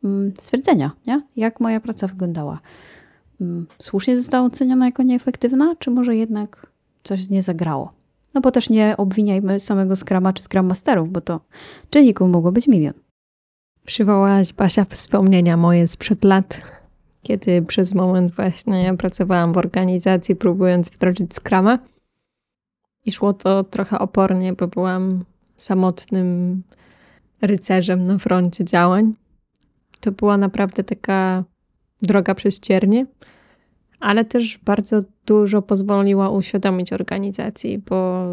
mm, 0.05 0.33
stwierdzenia, 0.39 0.91
nie? 1.07 1.23
jak 1.37 1.61
moja 1.61 1.81
praca 1.81 2.07
wyglądała? 2.07 2.61
Słusznie 3.79 4.17
została 4.17 4.47
oceniona 4.47 4.87
jako 4.87 5.03
nieefektywna, 5.03 5.75
czy 5.79 5.91
może 5.91 6.17
jednak 6.17 6.67
coś 7.03 7.31
nie 7.31 7.43
zagrało? 7.43 7.93
No 8.35 8.41
bo 8.41 8.51
też 8.51 8.71
nie 8.71 8.97
obwiniajmy 8.97 9.61
samego 9.61 9.97
Scrama 9.97 10.33
czy 10.33 10.43
Scrum 10.43 10.67
Masterów, 10.67 11.11
bo 11.13 11.21
to 11.21 11.41
czynników 11.91 12.31
mogło 12.31 12.53
być 12.53 12.69
milion. 12.69 12.95
Przywołałaś, 13.85 14.53
Basia, 14.53 14.85
wspomnienia 14.85 15.57
moje 15.57 15.87
sprzed 15.87 16.25
lat, 16.25 16.61
kiedy 17.23 17.63
przez 17.63 17.95
moment 17.95 18.35
właśnie 18.35 18.95
pracowałam 18.99 19.53
w 19.53 19.59
organizacji, 19.59 20.37
próbując 20.37 20.91
wdrożyć 20.91 21.35
Scrama. 21.35 21.79
I 23.07 23.13
szło 23.13 23.33
to 23.33 23.65
trochę 23.65 23.99
opornie, 23.99 24.53
bo 24.53 24.69
byłam 24.69 25.25
samotnym 25.57 26.63
rycerzem 27.43 28.05
na 28.05 28.19
froncie 28.19 28.65
działań. 28.65 29.15
To 30.01 30.13
była 30.13 30.37
naprawdę 30.37 30.85
taka 30.85 31.45
droga 32.03 32.35
przez 32.35 32.61
ciernie, 32.61 33.07
ale 34.01 34.25
też 34.25 34.59
bardzo 34.59 35.03
dużo 35.27 35.63
pozwoliła 35.63 36.31
uświadomić 36.31 36.93
organizacji, 36.93 37.79
bo 37.79 38.27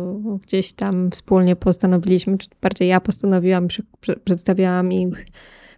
gdzieś 0.43 0.74
tam 0.74 1.12
wspólnie 1.12 1.55
postanowiliśmy, 1.55 2.38
czy 2.38 2.47
bardziej 2.62 2.88
ja 2.88 3.01
postanowiłam, 3.01 3.67
przedstawiałam 4.24 4.91
im, 4.91 5.12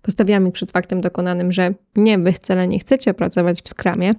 postawiłam 0.01 0.47
ich 0.47 0.53
przed 0.53 0.71
faktem 0.71 1.01
dokonanym, 1.01 1.51
że 1.51 1.73
nie, 1.95 2.19
wy 2.19 2.31
wcale 2.31 2.67
nie 2.67 2.79
chcecie 2.79 3.13
pracować 3.13 3.61
w 3.61 3.69
Scrumie, 3.69 4.15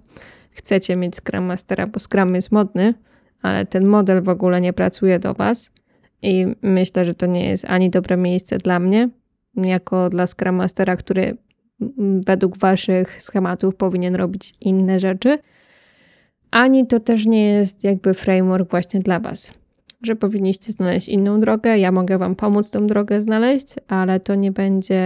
chcecie 0.50 0.96
mieć 0.96 1.16
Scrum 1.16 1.44
Mastera, 1.44 1.86
bo 1.86 1.98
Scrum 1.98 2.34
jest 2.34 2.52
modny, 2.52 2.94
ale 3.42 3.66
ten 3.66 3.86
model 3.86 4.22
w 4.22 4.28
ogóle 4.28 4.60
nie 4.60 4.72
pracuje 4.72 5.18
do 5.18 5.34
was. 5.34 5.70
I 6.22 6.46
myślę, 6.62 7.04
że 7.04 7.14
to 7.14 7.26
nie 7.26 7.48
jest 7.48 7.64
ani 7.64 7.90
dobre 7.90 8.16
miejsce 8.16 8.58
dla 8.58 8.78
mnie, 8.78 9.08
jako 9.56 10.10
dla 10.10 10.26
Scrum 10.26 10.54
Mastera, 10.54 10.96
który 10.96 11.36
według 12.26 12.58
waszych 12.58 13.22
schematów 13.22 13.76
powinien 13.76 14.14
robić 14.14 14.54
inne 14.60 15.00
rzeczy, 15.00 15.38
ani 16.50 16.86
to 16.86 17.00
też 17.00 17.26
nie 17.26 17.46
jest 17.46 17.84
jakby 17.84 18.14
framework 18.14 18.70
właśnie 18.70 19.00
dla 19.00 19.20
Was. 19.20 19.52
Że 20.02 20.16
powinniście 20.16 20.72
znaleźć 20.72 21.08
inną 21.08 21.40
drogę, 21.40 21.78
ja 21.78 21.92
mogę 21.92 22.18
Wam 22.18 22.34
pomóc 22.36 22.70
tą 22.70 22.86
drogę 22.86 23.22
znaleźć, 23.22 23.66
ale 23.88 24.20
to 24.20 24.34
nie 24.34 24.52
będzie, 24.52 25.02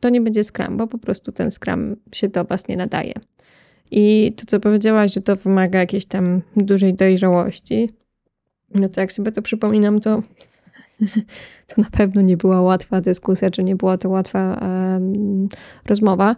to 0.00 0.08
nie 0.08 0.20
będzie 0.20 0.44
Scrum, 0.44 0.76
bo 0.76 0.86
po 0.86 0.98
prostu 0.98 1.32
ten 1.32 1.50
Scrum 1.50 1.96
się 2.12 2.28
do 2.28 2.44
Was 2.44 2.68
nie 2.68 2.76
nadaje. 2.76 3.12
I 3.90 4.32
to, 4.36 4.46
co 4.46 4.60
powiedziałaś, 4.60 5.14
że 5.14 5.20
to 5.20 5.36
wymaga 5.36 5.78
jakiejś 5.78 6.04
tam 6.06 6.42
dużej 6.56 6.94
dojrzałości, 6.94 7.90
no 8.74 8.88
to 8.88 9.00
jak 9.00 9.12
sobie 9.12 9.32
to 9.32 9.42
przypominam, 9.42 10.00
to, 10.00 10.22
to 11.68 11.82
na 11.82 11.90
pewno 11.90 12.20
nie 12.20 12.36
była 12.36 12.62
łatwa 12.62 13.00
dyskusja, 13.00 13.50
czy 13.50 13.64
nie 13.64 13.76
była 13.76 13.98
to 13.98 14.08
łatwa 14.08 14.54
em, 14.54 15.48
rozmowa 15.86 16.36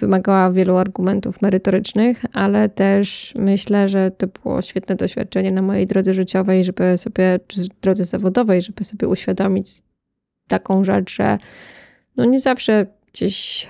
wymagała 0.00 0.52
wielu 0.52 0.76
argumentów 0.76 1.42
merytorycznych, 1.42 2.24
ale 2.32 2.68
też 2.68 3.34
myślę, 3.38 3.88
że 3.88 4.10
to 4.10 4.26
było 4.26 4.62
świetne 4.62 4.96
doświadczenie 4.96 5.52
na 5.52 5.62
mojej 5.62 5.86
drodze 5.86 6.14
życiowej, 6.14 6.64
żeby 6.64 6.98
sobie, 6.98 7.40
czy 7.46 7.60
drodze 7.82 8.04
zawodowej, 8.04 8.62
żeby 8.62 8.84
sobie 8.84 9.08
uświadomić 9.08 9.82
taką 10.48 10.84
rzecz, 10.84 11.16
że 11.16 11.38
no 12.16 12.24
nie 12.24 12.40
zawsze 12.40 12.86
gdzieś, 13.12 13.68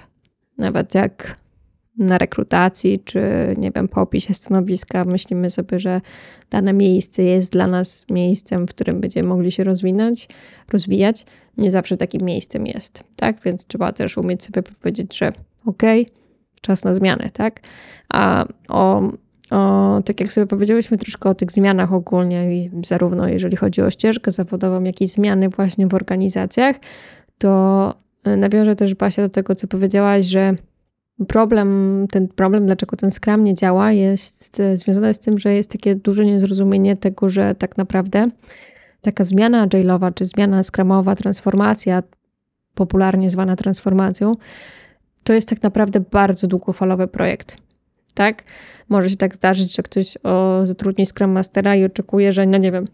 nawet 0.59 0.95
jak 0.95 1.37
na 1.99 2.19
rekrutacji, 2.19 3.01
czy 3.05 3.21
nie 3.59 3.71
wiem, 3.71 3.89
po 3.89 4.01
opisie 4.01 4.35
stanowiska, 4.35 5.05
myślimy 5.05 5.51
sobie, 5.51 5.79
że 5.79 6.01
dane 6.51 6.73
miejsce 6.73 7.23
jest 7.23 7.53
dla 7.53 7.67
nas 7.67 8.07
miejscem, 8.11 8.67
w 8.67 8.71
którym 8.71 9.01
będziemy 9.01 9.29
mogli 9.29 9.53
się 9.53 9.65
rozwinąć, 9.65 10.29
rozwijać. 10.69 11.27
Nie 11.57 11.71
zawsze 11.71 11.97
takim 11.97 12.23
miejscem 12.23 12.67
jest, 12.67 13.05
tak? 13.17 13.41
Więc 13.45 13.67
trzeba 13.67 13.93
też 13.93 14.19
umieć 14.19 14.45
sobie 14.45 14.63
powiedzieć, 14.63 15.19
że 15.19 15.33
ok, 15.67 15.83
czas 16.61 16.85
na 16.85 16.95
zmianę, 16.95 17.31
tak? 17.33 17.61
A 18.09 18.45
o, 18.69 19.03
o, 19.51 20.01
tak 20.05 20.21
jak 20.21 20.33
sobie 20.33 20.47
powiedziałyśmy 20.47 20.99
troszkę 20.99 21.31
o 21.31 21.35
tych 21.35 21.53
zmianach 21.53 21.93
ogólnie, 21.93 22.57
i 22.57 22.71
zarówno 22.87 23.29
jeżeli 23.29 23.57
chodzi 23.57 23.83
o 23.83 23.91
ścieżkę 23.91 24.31
zawodową, 24.31 24.85
jak 24.85 25.01
i 25.01 25.07
zmiany 25.07 25.49
właśnie 25.49 25.87
w 25.87 25.95
organizacjach, 25.95 26.77
to 27.39 27.95
y, 28.27 28.37
nawiążę 28.37 28.77
też 28.77 28.95
Basia 28.95 29.23
do 29.23 29.29
tego, 29.29 29.55
co 29.55 29.67
powiedziałaś, 29.67 30.27
że 30.27 30.55
problem, 31.29 32.07
ten 32.11 32.29
problem, 32.29 32.67
dlaczego 32.67 32.97
ten 32.97 33.11
Scrum 33.11 33.45
nie 33.45 33.55
działa, 33.55 33.93
jest 33.93 34.61
y, 34.61 34.77
związany 34.77 35.15
z 35.15 35.21
tym, 35.21 35.39
że 35.39 35.55
jest 35.55 35.71
takie 35.71 35.95
duże 35.97 36.25
niezrozumienie 36.25 36.97
tego, 36.97 37.29
że 37.29 37.55
tak 37.55 37.77
naprawdę 37.77 38.29
taka 39.01 39.25
zmiana 39.25 39.67
agile'owa, 39.67 40.15
czy 40.15 40.25
zmiana 40.25 40.63
scrumowa, 40.63 41.17
transformacja, 41.17 42.03
popularnie 42.75 43.31
zwana 43.31 43.57
transformacją, 43.57 44.35
to 45.25 45.33
jest 45.33 45.49
tak 45.49 45.63
naprawdę 45.63 46.01
bardzo 46.01 46.47
długofalowy 46.47 47.07
projekt. 47.07 47.57
Tak? 48.15 48.45
Może 48.89 49.11
się 49.11 49.17
tak 49.17 49.35
zdarzyć, 49.35 49.77
że 49.77 49.83
ktoś 49.83 50.19
o, 50.23 50.67
zatrudni 50.67 51.07
Scrum 51.07 51.31
Mastera 51.31 51.77
i 51.77 51.85
oczekuje, 51.85 52.33
że 52.33 52.47
no 52.47 52.59
nie 52.59 52.73
wiem, 52.73 52.85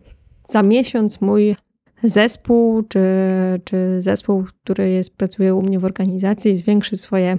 za 0.49 0.63
miesiąc 0.63 1.21
mój 1.21 1.57
zespół, 2.03 2.83
czy, 2.83 3.01
czy 3.65 4.03
zespół, 4.03 4.45
który 4.65 4.91
jest, 4.91 5.17
pracuje 5.17 5.55
u 5.55 5.63
mnie 5.63 5.79
w 5.79 5.85
organizacji, 5.85 6.57
zwiększy 6.57 6.97
swoje 6.97 7.39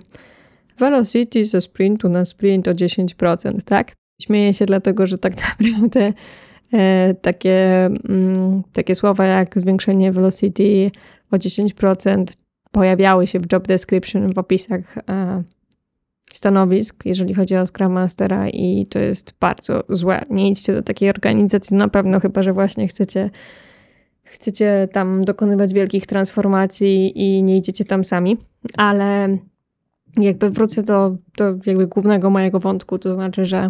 velocity 0.77 1.45
ze 1.45 1.61
sprintu 1.61 2.09
na 2.09 2.25
sprint 2.25 2.67
o 2.67 2.71
10%, 2.71 3.61
tak? 3.65 3.91
Śmieję 4.21 4.53
się 4.53 4.65
dlatego, 4.65 5.07
że 5.07 5.17
tak 5.17 5.33
naprawdę 5.41 6.13
e, 6.73 7.13
takie, 7.21 7.85
mm, 7.85 8.63
takie 8.73 8.95
słowa 8.95 9.25
jak 9.25 9.59
zwiększenie 9.59 10.11
velocity 10.11 10.91
o 11.31 11.35
10% 11.35 12.25
pojawiały 12.77 13.27
się 13.27 13.39
w 13.39 13.51
job 13.51 13.67
description, 13.67 14.33
w 14.33 14.37
opisach 14.37 14.97
e, 15.09 15.43
stanowisk, 16.31 17.05
jeżeli 17.05 17.33
chodzi 17.33 17.57
o 17.57 17.65
Scrum 17.65 17.91
Mastera 17.91 18.49
i 18.49 18.85
to 18.85 18.99
jest 18.99 19.33
bardzo 19.39 19.83
złe. 19.89 20.25
Nie 20.29 20.49
idźcie 20.49 20.73
do 20.73 20.83
takiej 20.83 21.09
organizacji 21.09 21.77
na 21.77 21.87
pewno, 21.87 22.19
chyba 22.19 22.43
że 22.43 22.53
właśnie 22.53 22.87
chcecie, 22.87 23.29
chcecie 24.23 24.87
tam 24.91 25.23
dokonywać 25.23 25.73
wielkich 25.73 26.05
transformacji 26.05 27.21
i 27.21 27.43
nie 27.43 27.57
idziecie 27.57 27.85
tam 27.85 28.03
sami, 28.03 28.37
ale 28.77 29.37
jakby 30.17 30.49
wrócę 30.49 30.83
do, 30.83 31.15
do 31.37 31.45
jakby 31.65 31.87
głównego 31.87 32.29
mojego 32.29 32.59
wątku, 32.59 32.99
to 32.99 33.13
znaczy, 33.13 33.45
że 33.45 33.69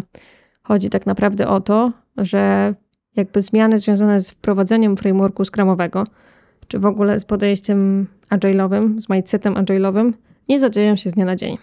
chodzi 0.62 0.90
tak 0.90 1.06
naprawdę 1.06 1.48
o 1.48 1.60
to, 1.60 1.92
że 2.16 2.74
jakby 3.16 3.40
zmiany 3.40 3.78
związane 3.78 4.20
z 4.20 4.30
wprowadzeniem 4.30 4.96
frameworku 4.96 5.44
scrumowego, 5.44 6.04
czy 6.68 6.78
w 6.78 6.86
ogóle 6.86 7.18
z 7.18 7.24
podejściem 7.24 8.06
agile'owym, 8.30 9.00
z 9.00 9.08
mindsetem 9.08 9.54
agile'owym, 9.54 10.12
nie 10.48 10.58
zadzieją 10.58 10.96
się 10.96 11.10
z 11.10 11.14
dnia 11.14 11.24
na 11.24 11.36
dzień. 11.36 11.58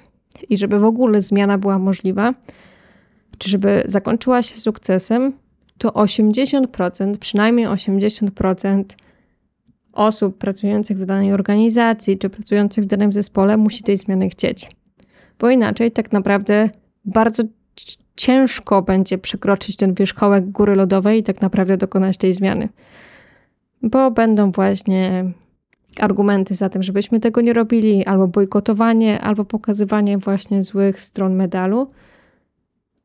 I 0.50 0.58
żeby 0.58 0.80
w 0.80 0.86
ogóle 0.86 1.22
zmiana 1.22 1.58
była 1.58 1.80
możliwa, 1.80 2.34
czy 3.38 3.50
żeby 3.50 3.84
zakończyła 3.86 4.42
się 4.42 4.60
sukcesem, 4.60 5.34
to 5.78 5.90
80%, 5.90 7.18
przynajmniej 7.18 7.68
80% 7.68 8.84
osób 9.94 10.38
pracujących 10.38 10.98
w 10.98 11.06
danej 11.06 11.34
organizacji, 11.34 12.18
czy 12.18 12.30
pracujących 12.30 12.84
w 12.84 12.88
danym 12.88 13.14
zespole 13.14 13.58
musi 13.58 13.84
tej 13.84 13.98
zmiany 13.98 14.30
chcieć. 14.30 14.70
Bo 15.40 15.50
inaczej 15.50 15.92
tak 15.92 16.12
naprawdę 16.12 16.70
bardzo 17.06 17.44
ciężko 18.16 18.82
będzie 18.82 19.18
przekroczyć 19.18 19.78
ten 19.78 19.94
wierzchołek 19.94 20.52
góry 20.52 20.76
lodowej 20.76 21.20
i 21.20 21.24
tak 21.24 21.42
naprawdę 21.42 21.78
dokonać 21.78 22.18
tej 22.18 22.34
zmiany. 22.34 22.70
Bo 23.86 24.12
będą 24.12 24.52
właśnie 24.52 25.32
argumenty 26.00 26.54
za 26.54 26.70
tym, 26.70 26.84
żebyśmy 26.84 27.20
tego 27.20 27.42
nie 27.42 27.54
robili, 27.54 28.06
albo 28.06 28.28
bojkotowanie, 28.28 29.22
albo 29.22 29.46
pokazywanie 29.46 30.18
właśnie 30.18 30.64
złych 30.64 31.02
stron 31.02 31.36
medalu. 31.36 31.92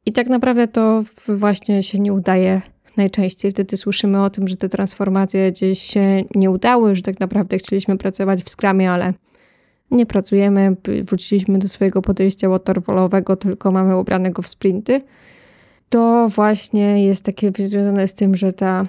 I 0.07 0.13
tak 0.13 0.29
naprawdę 0.29 0.69
to 0.69 1.05
właśnie 1.29 1.83
się 1.83 1.99
nie 1.99 2.13
udaje 2.13 2.63
najczęściej. 2.97 3.51
Wtedy 3.51 3.77
słyszymy 3.77 4.23
o 4.23 4.31
tym, 4.31 4.49
że 4.49 4.57
te 4.57 4.69
transformacje 4.69 5.53
gdzieś 5.53 5.83
się 5.83 6.25
nie 6.35 6.51
udały, 6.51 6.97
że 6.97 7.03
tak 7.03 7.21
naprawdę 7.21 7.59
chcieliśmy 7.59 7.99
pracować 7.99 8.43
w 8.43 8.51
skramie, 8.51 8.91
ale 8.91 9.15
nie 9.91 10.07
pracujemy, 10.07 10.77
wróciliśmy 11.05 11.59
do 11.59 11.69
swojego 11.69 12.03
podejścia 12.03 12.49
waterfallowego, 12.49 13.37
tylko 13.37 13.73
mamy 13.73 13.97
ubranego 13.97 14.43
w 14.43 14.49
sprinty, 14.49 15.01
to 15.89 16.29
właśnie 16.29 17.05
jest 17.05 17.25
takie 17.25 17.53
związane 17.55 18.09
z 18.09 18.15
tym, 18.15 18.37
że 18.37 18.53
ta 18.53 18.87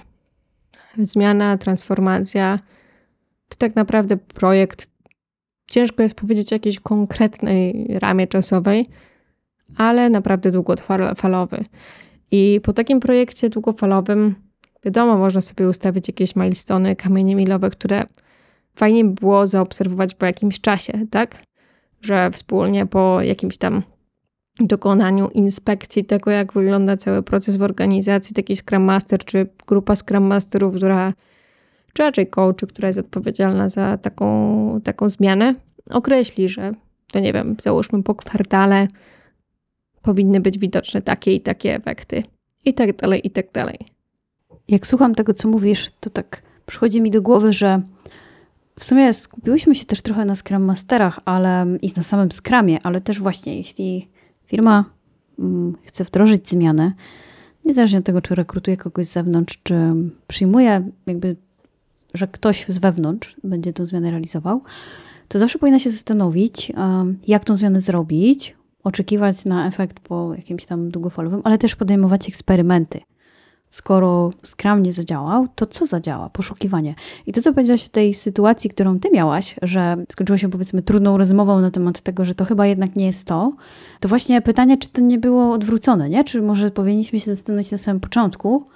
zmiana, 0.97 1.57
transformacja 1.57 2.59
to 3.49 3.55
tak 3.57 3.75
naprawdę 3.75 4.17
projekt. 4.17 4.89
Ciężko 5.67 6.03
jest 6.03 6.15
powiedzieć 6.15 6.53
o 6.53 6.55
jakiejś 6.55 6.79
konkretnej 6.79 7.87
ramie 7.99 8.27
czasowej, 8.27 8.89
ale 9.77 10.09
naprawdę 10.09 10.51
długofalowy. 10.51 11.65
I 12.31 12.61
po 12.63 12.73
takim 12.73 12.99
projekcie 12.99 13.49
długofalowym, 13.49 14.35
wiadomo, 14.85 15.17
można 15.17 15.41
sobie 15.41 15.69
ustawić 15.69 16.07
jakieś 16.07 16.35
milestone, 16.35 16.95
kamienie 16.95 17.35
milowe, 17.35 17.69
które 17.69 18.03
fajnie 18.75 19.05
by 19.05 19.13
było 19.13 19.47
zaobserwować 19.47 20.13
po 20.13 20.25
jakimś 20.25 20.61
czasie, 20.61 20.93
tak? 21.09 21.43
Że 22.01 22.31
wspólnie 22.31 22.85
po 22.85 23.21
jakimś 23.21 23.57
tam 23.57 23.83
dokonaniu 24.59 25.29
inspekcji 25.29 26.05
tego, 26.05 26.31
jak 26.31 26.53
wygląda 26.53 26.97
cały 26.97 27.23
proces 27.23 27.55
w 27.55 27.61
organizacji, 27.61 28.35
taki 28.35 28.55
Scrum 28.55 28.83
Master 28.83 29.25
czy 29.25 29.47
grupa 29.67 29.95
Scrum 29.95 30.23
Masterów, 30.23 30.75
która, 30.75 31.13
czy 31.93 32.03
raczej 32.03 32.27
coach, 32.27 32.67
która 32.69 32.87
jest 32.87 32.99
odpowiedzialna 32.99 33.69
za 33.69 33.97
taką, 33.97 34.81
taką 34.83 35.09
zmianę, 35.09 35.55
określi, 35.89 36.49
że 36.49 36.71
to 37.11 37.19
nie 37.19 37.33
wiem, 37.33 37.55
załóżmy 37.61 38.03
po 38.03 38.15
kwartale 38.15 38.87
powinny 40.01 40.39
być 40.39 40.59
widoczne 40.59 41.01
takie 41.01 41.35
i 41.35 41.41
takie 41.41 41.75
efekty. 41.75 42.23
I 42.65 42.73
tak 42.73 42.95
dalej, 42.95 43.27
i 43.27 43.31
tak 43.31 43.51
dalej. 43.51 43.77
Jak 44.67 44.87
słucham 44.87 45.15
tego, 45.15 45.33
co 45.33 45.47
mówisz, 45.47 45.91
to 45.99 46.09
tak 46.09 46.41
przychodzi 46.65 47.01
mi 47.01 47.11
do 47.11 47.21
głowy, 47.21 47.53
że 47.53 47.81
w 48.79 48.83
sumie 48.83 49.13
skupiłyśmy 49.13 49.75
się 49.75 49.85
też 49.85 50.01
trochę 50.01 50.25
na 50.25 50.35
Scrum 50.35 50.63
Masterach 50.63 51.19
ale, 51.25 51.65
i 51.81 51.91
na 51.97 52.03
samym 52.03 52.31
Scrumie, 52.31 52.79
ale 52.83 53.01
też 53.01 53.19
właśnie 53.19 53.57
jeśli 53.57 54.09
firma 54.51 54.85
mm, 55.39 55.75
chce 55.83 56.03
wdrożyć 56.03 56.49
zmianę, 56.49 56.93
niezależnie 57.65 57.99
od 57.99 58.05
tego, 58.05 58.21
czy 58.21 58.35
rekrutuje 58.35 58.77
kogoś 58.77 59.05
z 59.05 59.11
zewnątrz, 59.11 59.59
czy 59.63 59.75
przyjmuje 60.27 60.89
jakby, 61.05 61.35
że 62.13 62.27
ktoś 62.27 62.65
z 62.67 62.79
wewnątrz 62.79 63.35
będzie 63.43 63.73
tę 63.73 63.85
zmianę 63.85 64.11
realizował, 64.11 64.61
to 65.27 65.39
zawsze 65.39 65.59
powinna 65.59 65.79
się 65.79 65.89
zastanowić, 65.89 66.71
jak 67.27 67.45
tą 67.45 67.55
zmianę 67.55 67.81
zrobić, 67.81 68.55
oczekiwać 68.83 69.45
na 69.45 69.67
efekt 69.67 69.99
po 69.99 70.33
jakimś 70.35 70.65
tam 70.65 70.89
długofalowym, 70.89 71.41
ale 71.43 71.57
też 71.57 71.75
podejmować 71.75 72.27
eksperymenty 72.27 72.99
skoro 73.71 74.31
Scrum 74.43 74.83
nie 74.83 74.93
zadziałał, 74.93 75.47
to 75.55 75.65
co 75.65 75.85
zadziała? 75.85 76.29
Poszukiwanie. 76.29 76.95
I 77.27 77.33
to, 77.33 77.41
co 77.41 77.53
powiedziałaś 77.53 77.85
w 77.85 77.89
tej 77.89 78.13
sytuacji, 78.13 78.69
którą 78.69 78.99
ty 78.99 79.09
miałaś, 79.11 79.55
że 79.61 79.97
skończyło 80.09 80.37
się 80.37 80.49
powiedzmy 80.49 80.81
trudną 80.81 81.17
rozmową 81.17 81.61
na 81.61 81.71
temat 81.71 82.01
tego, 82.01 82.25
że 82.25 82.35
to 82.35 82.45
chyba 82.45 82.67
jednak 82.67 82.95
nie 82.95 83.05
jest 83.05 83.27
to, 83.27 83.53
to 83.99 84.09
właśnie 84.09 84.41
pytanie, 84.41 84.77
czy 84.77 84.89
to 84.89 85.01
nie 85.01 85.19
było 85.19 85.53
odwrócone, 85.53 86.09
nie? 86.09 86.23
Czy 86.23 86.41
może 86.41 86.71
powinniśmy 86.71 87.19
się 87.19 87.35
zastanowić 87.35 87.71
na 87.71 87.77
samym 87.77 87.99
początku 87.99 88.67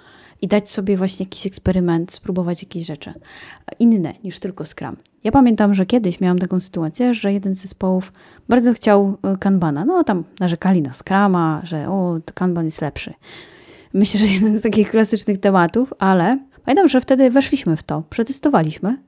i 0.42 0.48
dać 0.48 0.70
sobie 0.70 0.96
właśnie 0.96 1.24
jakiś 1.24 1.46
eksperyment, 1.46 2.12
spróbować 2.12 2.62
jakieś 2.62 2.86
rzeczy 2.86 3.14
inne 3.78 4.14
niż 4.24 4.38
tylko 4.38 4.64
Scrum. 4.64 4.96
Ja 5.24 5.32
pamiętam, 5.32 5.74
że 5.74 5.86
kiedyś 5.86 6.20
miałam 6.20 6.38
taką 6.38 6.60
sytuację, 6.60 7.14
że 7.14 7.32
jeden 7.32 7.54
z 7.54 7.58
zespołów 7.58 8.12
bardzo 8.48 8.74
chciał 8.74 9.16
e, 9.22 9.36
Kanbana. 9.36 9.84
No 9.84 10.04
tam 10.04 10.24
narzekali 10.40 10.82
na 10.82 10.92
Scrama, 10.92 11.60
że 11.64 11.88
o, 11.88 12.18
Kanban 12.34 12.64
jest 12.64 12.82
lepszy. 12.82 13.14
Myślę, 13.96 14.20
że 14.20 14.26
jeden 14.26 14.58
z 14.58 14.62
takich 14.62 14.88
klasycznych 14.88 15.38
tematów, 15.38 15.94
ale 15.98 16.38
pamiętam, 16.64 16.88
że 16.88 17.00
wtedy 17.00 17.30
weszliśmy 17.30 17.76
w 17.76 17.82
to, 17.82 18.02
przetestowaliśmy 18.10 18.98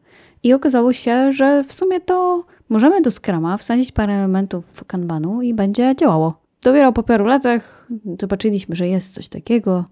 i 0.42 0.52
okazało 0.52 0.92
się, 0.92 1.32
że 1.32 1.64
w 1.64 1.72
sumie 1.72 2.00
to 2.00 2.44
możemy 2.68 3.00
do 3.00 3.10
Scrama 3.10 3.56
wsadzić 3.56 3.92
parę 3.92 4.14
elementów 4.14 4.84
Kanbanu 4.86 5.42
i 5.42 5.54
będzie 5.54 5.94
działało. 5.96 6.40
Dopiero 6.62 6.92
po 6.92 7.02
paru 7.02 7.26
latach 7.26 7.88
zobaczyliśmy, 8.20 8.76
że 8.76 8.88
jest 8.88 9.14
coś 9.14 9.28
takiego, 9.28 9.84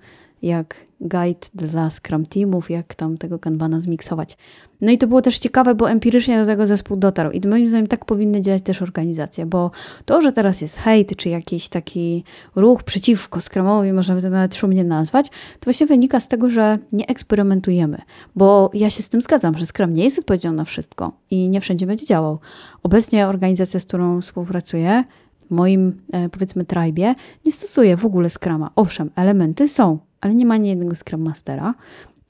jak 0.43 0.87
guide 1.01 1.47
dla 1.55 1.91
Scrum 1.91 2.27
Teamów, 2.27 2.71
jak 2.71 2.95
tam 2.95 3.19
tego 3.19 3.39
kanbana 3.39 3.81
zmiksować. 3.81 4.37
No 4.81 4.91
i 4.91 4.99
to 4.99 5.07
było 5.07 5.23
też 5.23 5.39
ciekawe, 5.39 5.75
bo 5.75 5.91
empirycznie 5.91 6.41
do 6.41 6.47
tego 6.47 6.67
zespół 6.67 6.97
dotarł. 6.97 7.31
I 7.31 7.49
moim 7.49 7.69
zdaniem 7.69 7.87
tak 7.87 8.05
powinny 8.05 8.41
działać 8.41 8.63
też 8.63 8.83
organizacje, 8.83 9.47
bo 9.47 9.71
to, 10.05 10.21
że 10.21 10.33
teraz 10.33 10.61
jest 10.61 10.79
hejt, 10.79 11.17
czy 11.17 11.29
jakiś 11.29 11.69
taki 11.69 12.25
ruch 12.57 12.83
przeciwko 12.83 13.41
Scrumowi, 13.41 13.93
możemy 13.93 14.23
to 14.23 14.31
nawet 14.31 14.55
szumnie 14.55 14.85
nazwać, 14.85 15.29
to 15.31 15.65
właśnie 15.65 15.87
wynika 15.87 16.21
z 16.21 16.29
tego, 16.29 16.51
że 16.51 16.77
nie 16.93 17.07
eksperymentujemy. 17.07 18.03
Bo 18.37 18.71
ja 18.75 18.91
się 18.91 19.03
z 19.03 19.09
tym 19.09 19.21
zgadzam, 19.21 19.59
że 19.59 19.67
Scrum 19.67 19.93
nie 19.93 20.05
jest 20.05 20.19
odpowiedzią 20.19 20.53
na 20.53 20.65
wszystko 20.65 21.13
i 21.31 21.49
nie 21.49 21.61
wszędzie 21.61 21.87
będzie 21.87 22.07
działał. 22.07 22.39
Obecnie 22.83 23.27
organizacja, 23.27 23.81
z 23.81 23.87
którą 23.87 24.21
współpracuję, 24.21 25.05
w 25.47 25.51
moim, 25.51 26.03
e, 26.13 26.29
powiedzmy, 26.29 26.65
tribie, 26.65 27.15
nie 27.47 27.53
stosuje 27.53 27.97
w 27.97 28.05
ogóle 28.05 28.31
Scrama. 28.31 28.71
Owszem, 28.77 29.11
elementy 29.17 29.69
są, 29.69 29.99
ale 30.21 30.35
nie 30.35 30.47
ma 30.47 30.55
ani 30.55 30.69
jednego 30.69 30.95
Scrum 30.95 31.23
Mastera. 31.23 31.75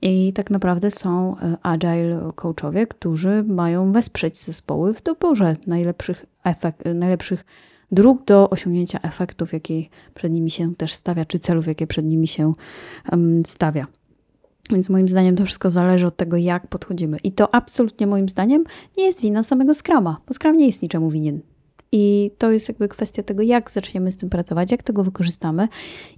I 0.02 0.32
tak 0.32 0.50
naprawdę 0.50 0.90
są 0.90 1.36
e, 1.38 1.56
agile 1.62 2.28
coachowie, 2.34 2.86
którzy 2.86 3.44
mają 3.48 3.92
wesprzeć 3.92 4.38
zespoły 4.38 4.94
w 4.94 5.02
doborze 5.02 5.56
najlepszych, 5.66 6.26
efekt, 6.44 6.84
najlepszych 6.94 7.44
dróg 7.92 8.24
do 8.24 8.50
osiągnięcia 8.50 9.00
efektów, 9.02 9.52
jakie 9.52 9.82
przed 10.14 10.32
nimi 10.32 10.50
się 10.50 10.74
też 10.74 10.92
stawia, 10.92 11.24
czy 11.24 11.38
celów, 11.38 11.66
jakie 11.66 11.86
przed 11.86 12.04
nimi 12.06 12.28
się 12.28 12.52
stawia. 13.46 13.86
Więc 14.70 14.88
moim 14.88 15.08
zdaniem 15.08 15.36
to 15.36 15.44
wszystko 15.44 15.70
zależy 15.70 16.06
od 16.06 16.16
tego, 16.16 16.36
jak 16.36 16.66
podchodzimy. 16.66 17.18
I 17.24 17.32
to 17.32 17.54
absolutnie 17.54 18.06
moim 18.06 18.28
zdaniem 18.28 18.64
nie 18.96 19.04
jest 19.04 19.20
wina 19.20 19.42
samego 19.42 19.74
Scrama, 19.74 20.20
bo 20.28 20.34
Scrum 20.34 20.56
nie 20.56 20.66
jest 20.66 20.82
niczemu 20.82 21.10
winien. 21.10 21.40
I 21.92 22.30
to 22.38 22.50
jest 22.50 22.68
jakby 22.68 22.88
kwestia 22.88 23.22
tego, 23.22 23.42
jak 23.42 23.70
zaczniemy 23.70 24.12
z 24.12 24.16
tym 24.16 24.30
pracować, 24.30 24.70
jak 24.70 24.82
tego 24.82 25.04
wykorzystamy 25.04 25.68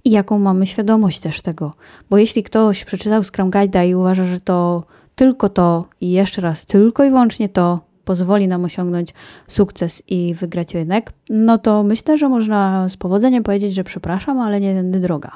i 0.03 0.11
jaką 0.11 0.39
mamy 0.39 0.67
świadomość 0.67 1.19
też 1.19 1.41
tego. 1.41 1.73
Bo 2.09 2.17
jeśli 2.17 2.43
ktoś 2.43 2.85
przeczytał 2.85 3.23
Scrum 3.23 3.51
Guide'a 3.51 3.87
i 3.87 3.95
uważa, 3.95 4.25
że 4.25 4.39
to 4.39 4.83
tylko 5.15 5.49
to 5.49 5.85
i 6.01 6.11
jeszcze 6.11 6.41
raz 6.41 6.65
tylko 6.65 7.03
i 7.03 7.09
wyłącznie 7.09 7.49
to 7.49 7.79
pozwoli 8.05 8.47
nam 8.47 8.65
osiągnąć 8.65 9.13
sukces 9.47 10.03
i 10.07 10.33
wygrać 10.33 10.73
rynek, 10.73 11.13
no 11.29 11.57
to 11.57 11.83
myślę, 11.83 12.17
że 12.17 12.29
można 12.29 12.89
z 12.89 12.97
powodzeniem 12.97 13.43
powiedzieć, 13.43 13.73
że 13.73 13.83
przepraszam, 13.83 14.39
ale 14.39 14.59
nie 14.59 14.73
tędy 14.73 14.99
droga. 14.99 15.31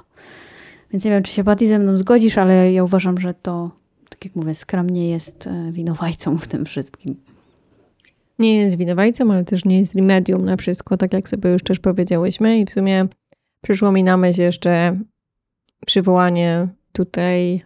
Więc 0.91 1.05
nie 1.05 1.11
wiem, 1.11 1.23
czy 1.23 1.33
się 1.33 1.43
Patty 1.43 1.67
ze 1.67 1.79
mną 1.79 1.97
zgodzisz, 1.97 2.37
ale 2.37 2.73
ja 2.73 2.83
uważam, 2.83 3.19
że 3.19 3.33
to, 3.33 3.71
tak 4.09 4.25
jak 4.25 4.35
mówię, 4.35 4.55
Scrum 4.55 4.89
nie 4.89 5.09
jest 5.09 5.47
e, 5.47 5.71
winowajcą 5.71 6.37
w 6.37 6.47
tym 6.47 6.65
wszystkim 6.65 7.15
nie 8.39 8.55
jest 8.55 8.77
winowajcą, 8.77 9.31
ale 9.31 9.43
też 9.43 9.65
nie 9.65 9.79
jest 9.79 9.95
remedium 9.95 10.45
na 10.45 10.57
wszystko, 10.57 10.97
tak 10.97 11.13
jak 11.13 11.29
sobie 11.29 11.49
już 11.49 11.63
też 11.63 11.79
powiedziałyśmy. 11.79 12.59
I 12.59 12.65
w 12.65 12.69
sumie 12.69 13.07
przyszło 13.61 13.91
mi 13.91 14.03
na 14.03 14.17
myśl 14.17 14.41
jeszcze 14.41 14.99
przywołanie 15.85 16.67
tutaj 16.91 17.63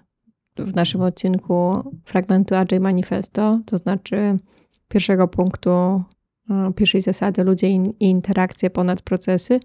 w 0.58 0.75
naszym 0.75 1.01
odcinku 1.01 1.91
fragmentu 2.06 2.56
Agile 2.56 2.80
Manifesto, 2.80 3.60
to 3.65 3.77
znaczy 3.77 4.38
pierwszego 4.88 5.27
punktu, 5.27 5.69
e, 6.49 6.73
pierwszej 6.75 7.01
zasady 7.01 7.43
ludzie 7.43 7.69
i 7.69 7.93
interakcje 7.99 8.69
ponad 8.69 9.01
procesy. 9.01 9.60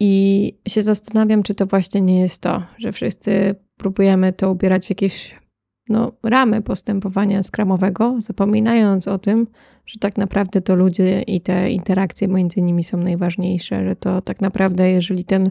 I 0.00 0.54
się 0.68 0.82
zastanawiam, 0.82 1.42
czy 1.42 1.54
to 1.54 1.66
właśnie 1.66 2.00
nie 2.00 2.20
jest 2.20 2.42
to, 2.42 2.62
że 2.78 2.92
wszyscy 2.92 3.54
próbujemy 3.76 4.32
to 4.32 4.50
ubierać 4.50 4.86
w 4.86 4.90
jakieś 4.90 5.41
no, 5.88 6.12
ramy 6.22 6.62
postępowania 6.62 7.42
skramowego, 7.42 8.16
zapominając 8.18 9.08
o 9.08 9.18
tym, 9.18 9.46
że 9.86 9.98
tak 9.98 10.16
naprawdę 10.16 10.60
to 10.60 10.76
ludzie 10.76 11.22
i 11.22 11.40
te 11.40 11.70
interakcje 11.70 12.28
między 12.28 12.62
nimi 12.62 12.84
są 12.84 12.96
najważniejsze, 12.96 13.84
że 13.84 13.96
to 13.96 14.20
tak 14.20 14.40
naprawdę, 14.40 14.90
jeżeli 14.90 15.24
ten 15.24 15.50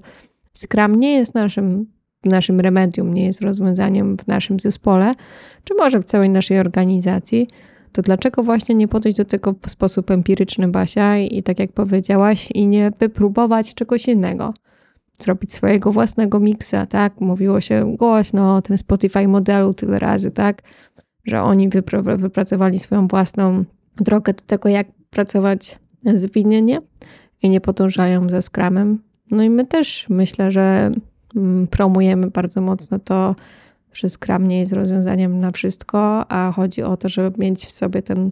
skram 0.53 0.95
nie 0.95 1.13
jest 1.13 1.33
naszym, 1.33 1.85
naszym 2.25 2.59
remedium, 2.59 3.13
nie 3.13 3.25
jest 3.25 3.41
rozwiązaniem 3.41 4.17
w 4.17 4.27
naszym 4.27 4.59
zespole, 4.59 5.13
czy 5.63 5.75
może 5.75 5.99
w 5.99 6.05
całej 6.05 6.29
naszej 6.29 6.59
organizacji, 6.59 7.47
to 7.91 8.01
dlaczego 8.01 8.43
właśnie 8.43 8.75
nie 8.75 8.87
podejść 8.87 9.17
do 9.17 9.25
tego 9.25 9.55
w 9.65 9.71
sposób 9.71 10.11
empiryczny, 10.11 10.67
Basia, 10.67 11.17
i 11.17 11.43
tak 11.43 11.59
jak 11.59 11.71
powiedziałaś, 11.71 12.49
i 12.53 12.67
nie 12.67 12.91
wypróbować 12.99 13.73
czegoś 13.73 14.07
innego? 14.07 14.53
Zrobić 15.23 15.53
swojego 15.53 15.91
własnego 15.91 16.39
miksa, 16.39 16.85
tak? 16.85 17.21
Mówiło 17.21 17.61
się 17.61 17.95
głośno 17.97 18.55
o 18.55 18.61
tym 18.61 18.77
Spotify 18.77 19.27
modelu 19.27 19.73
tyle 19.73 19.99
razy, 19.99 20.31
tak? 20.31 20.61
Że 21.25 21.41
oni 21.41 21.69
wypra 21.69 22.01
wypracowali 22.01 22.79
swoją 22.79 23.07
własną 23.07 23.63
drogę 23.95 24.33
do 24.33 24.41
tego, 24.47 24.69
jak 24.69 24.87
pracować 25.09 25.79
zwinnie 26.13 26.81
i 27.41 27.49
nie 27.49 27.61
podążają 27.61 28.29
za 28.29 28.41
skramem. 28.41 28.99
No 29.31 29.43
i 29.43 29.49
my 29.49 29.65
też 29.65 30.05
myślę, 30.09 30.51
że 30.51 30.91
mm, 31.35 31.67
promujemy 31.67 32.27
bardzo 32.27 32.61
mocno 32.61 32.99
to, 32.99 33.35
że 33.93 34.09
skram 34.09 34.47
nie 34.47 34.59
jest 34.59 34.73
rozwiązaniem 34.73 35.39
na 35.39 35.51
wszystko, 35.51 36.31
a 36.31 36.51
chodzi 36.55 36.83
o 36.83 36.97
to, 36.97 37.09
żeby 37.09 37.39
mieć 37.39 37.65
w 37.65 37.71
sobie 37.71 38.01
ten, 38.01 38.31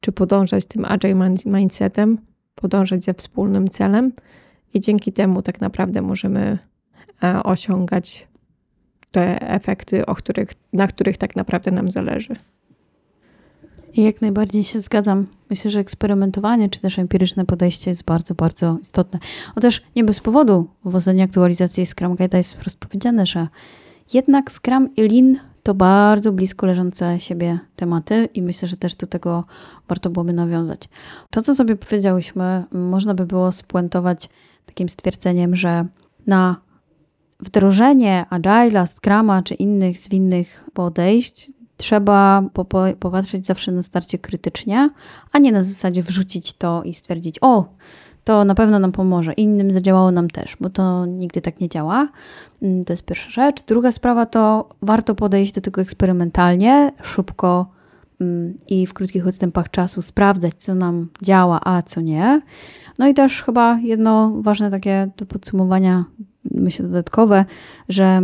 czy 0.00 0.12
podążać 0.12 0.64
tym 0.64 0.84
agile 0.84 1.34
mindsetem, 1.46 2.18
podążać 2.54 3.04
za 3.04 3.12
wspólnym 3.12 3.68
celem 3.68 4.12
i 4.74 4.80
dzięki 4.80 5.12
temu 5.12 5.42
tak 5.42 5.60
naprawdę 5.60 6.02
możemy 6.02 6.58
e, 7.22 7.42
osiągać 7.42 8.28
te 9.10 9.50
efekty, 9.50 10.06
o 10.06 10.14
których, 10.14 10.50
na 10.72 10.86
których 10.86 11.18
tak 11.18 11.36
naprawdę 11.36 11.70
nam 11.70 11.90
zależy. 11.90 12.36
Jak 13.96 14.20
najbardziej 14.20 14.64
się 14.64 14.80
zgadzam. 14.80 15.26
Myślę, 15.50 15.70
że 15.70 15.80
eksperymentowanie 15.80 16.70
czy 16.70 16.80
też 16.80 16.98
empiryczne 16.98 17.44
podejście 17.44 17.90
jest 17.90 18.04
bardzo, 18.04 18.34
bardzo 18.34 18.78
istotne. 18.82 19.18
O 19.56 19.60
też 19.60 19.82
nie 19.96 20.04
bez 20.04 20.20
powodu 20.20 20.68
w 20.84 20.96
ostatniej 20.96 21.24
aktualizacji 21.24 21.86
Scrum 21.86 22.16
Guide'a 22.16 22.36
jest 22.36 22.54
wprost 22.54 22.78
powiedziane, 22.78 23.26
że 23.26 23.48
jednak 24.14 24.50
Scrum 24.50 24.94
i 24.96 25.02
Lean 25.02 25.36
to 25.62 25.74
bardzo 25.74 26.32
blisko 26.32 26.66
leżące 26.66 27.20
siebie 27.20 27.58
tematy 27.76 28.28
i 28.34 28.42
myślę, 28.42 28.68
że 28.68 28.76
też 28.76 28.94
do 28.94 29.06
tego 29.06 29.44
warto 29.88 30.10
byłoby 30.10 30.32
nawiązać. 30.32 30.88
To, 31.30 31.42
co 31.42 31.54
sobie 31.54 31.76
powiedziałyśmy, 31.76 32.64
można 32.72 33.14
by 33.14 33.26
było 33.26 33.52
spuentować 33.52 34.28
takim 34.66 34.88
stwierdzeniem, 34.88 35.56
że 35.56 35.86
na 36.26 36.56
wdrożenie 37.40 38.26
Agile'a, 38.30 38.86
Scrama 38.86 39.42
czy 39.42 39.54
innych 39.54 39.98
zwinnych 39.98 40.64
podejść 40.72 41.52
trzeba 41.76 42.42
popatrzeć 43.00 43.46
zawsze 43.46 43.72
na 43.72 43.82
starcie 43.82 44.18
krytycznie, 44.18 44.90
a 45.32 45.38
nie 45.38 45.52
na 45.52 45.62
zasadzie 45.62 46.02
wrzucić 46.02 46.52
to 46.52 46.82
i 46.82 46.94
stwierdzić, 46.94 47.38
o, 47.40 47.64
to 48.24 48.44
na 48.44 48.54
pewno 48.54 48.78
nam 48.78 48.92
pomoże, 48.92 49.32
innym 49.32 49.70
zadziałało 49.70 50.10
nam 50.10 50.30
też, 50.30 50.56
bo 50.60 50.70
to 50.70 51.06
nigdy 51.06 51.40
tak 51.40 51.60
nie 51.60 51.68
działa. 51.68 52.08
Mm, 52.62 52.84
To 52.84 52.92
jest 52.92 53.04
pierwsza 53.04 53.30
rzecz. 53.30 53.62
Druga 53.62 53.92
sprawa 53.92 54.26
to 54.26 54.68
warto 54.82 55.14
podejść 55.14 55.52
do 55.52 55.60
tego 55.60 55.80
eksperymentalnie, 55.80 56.92
szybko 57.02 57.66
i 58.68 58.86
w 58.86 58.94
krótkich 58.94 59.26
odstępach 59.26 59.70
czasu 59.70 60.02
sprawdzać, 60.02 60.54
co 60.54 60.74
nam 60.74 61.08
działa, 61.22 61.60
a 61.64 61.82
co 61.82 62.00
nie. 62.00 62.40
No 62.98 63.08
i 63.08 63.14
też 63.14 63.42
chyba 63.42 63.78
jedno 63.78 64.32
ważne 64.42 64.70
takie 64.70 65.10
do 65.16 65.26
podsumowania, 65.26 66.04
myślę 66.50 66.86
dodatkowe, 66.86 67.44
że 67.88 68.22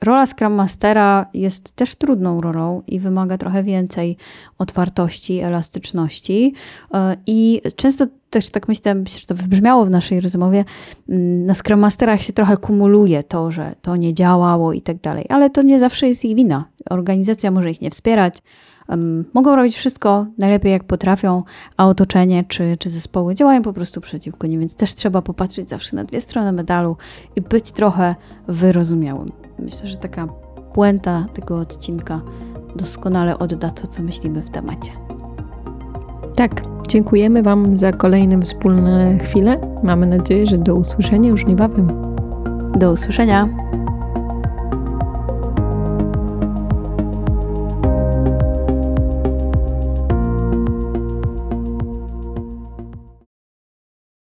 rola 0.00 0.26
Scrum 0.26 0.52
Mastera 0.52 1.26
jest 1.34 1.72
też 1.72 1.94
trudną 1.94 2.40
rolą 2.40 2.82
i 2.86 3.00
wymaga 3.00 3.38
trochę 3.38 3.62
więcej 3.62 4.16
otwartości, 4.58 5.38
elastyczności. 5.38 6.54
E, 6.94 7.16
I 7.26 7.60
często 7.76 8.06
też 8.30 8.50
tak 8.50 8.68
myślę, 8.68 8.94
myślę, 8.94 9.20
że 9.20 9.26
to 9.26 9.34
wybrzmiało 9.34 9.84
w 9.84 9.90
naszej 9.90 10.20
rozmowie, 10.20 10.64
mm, 11.08 11.46
na 11.46 11.54
Scrum 11.54 11.80
Masterach 11.80 12.22
się 12.22 12.32
trochę 12.32 12.56
kumuluje 12.56 13.22
to, 13.22 13.50
że 13.50 13.74
to 13.82 13.96
nie 13.96 14.14
działało 14.14 14.72
i 14.72 14.82
tak 14.82 15.00
dalej, 15.00 15.26
ale 15.28 15.50
to 15.50 15.62
nie 15.62 15.78
zawsze 15.78 16.08
jest 16.08 16.24
ich 16.24 16.36
wina. 16.36 16.64
Organizacja 16.90 17.50
może 17.50 17.70
ich 17.70 17.80
nie 17.80 17.90
wspierać, 17.90 18.42
mogą 19.34 19.56
robić 19.56 19.76
wszystko 19.76 20.26
najlepiej 20.38 20.72
jak 20.72 20.84
potrafią, 20.84 21.42
a 21.76 21.88
otoczenie 21.88 22.44
czy, 22.48 22.76
czy 22.78 22.90
zespoły 22.90 23.34
działają 23.34 23.62
po 23.62 23.72
prostu 23.72 24.00
przeciwko 24.00 24.46
nim, 24.46 24.60
więc 24.60 24.76
też 24.76 24.94
trzeba 24.94 25.22
popatrzeć 25.22 25.68
zawsze 25.68 25.96
na 25.96 26.04
dwie 26.04 26.20
strony 26.20 26.52
medalu 26.52 26.96
i 27.36 27.40
być 27.40 27.72
trochę 27.72 28.14
wyrozumiałym. 28.48 29.28
Myślę, 29.58 29.88
że 29.88 29.96
taka 29.96 30.28
puenta 30.74 31.26
tego 31.34 31.58
odcinka 31.58 32.20
doskonale 32.76 33.38
odda 33.38 33.70
to, 33.70 33.86
co 33.86 34.02
myślimy 34.02 34.42
w 34.42 34.50
temacie. 34.50 34.90
Tak, 36.34 36.62
dziękujemy 36.88 37.42
Wam 37.42 37.76
za 37.76 37.92
kolejne 37.92 38.40
wspólne 38.40 39.18
chwile. 39.18 39.60
Mamy 39.82 40.06
nadzieję, 40.06 40.46
że 40.46 40.58
do 40.58 40.74
usłyszenia 40.74 41.28
już 41.30 41.46
niebawem. 41.46 41.88
Do 42.78 42.92
usłyszenia! 42.92 43.48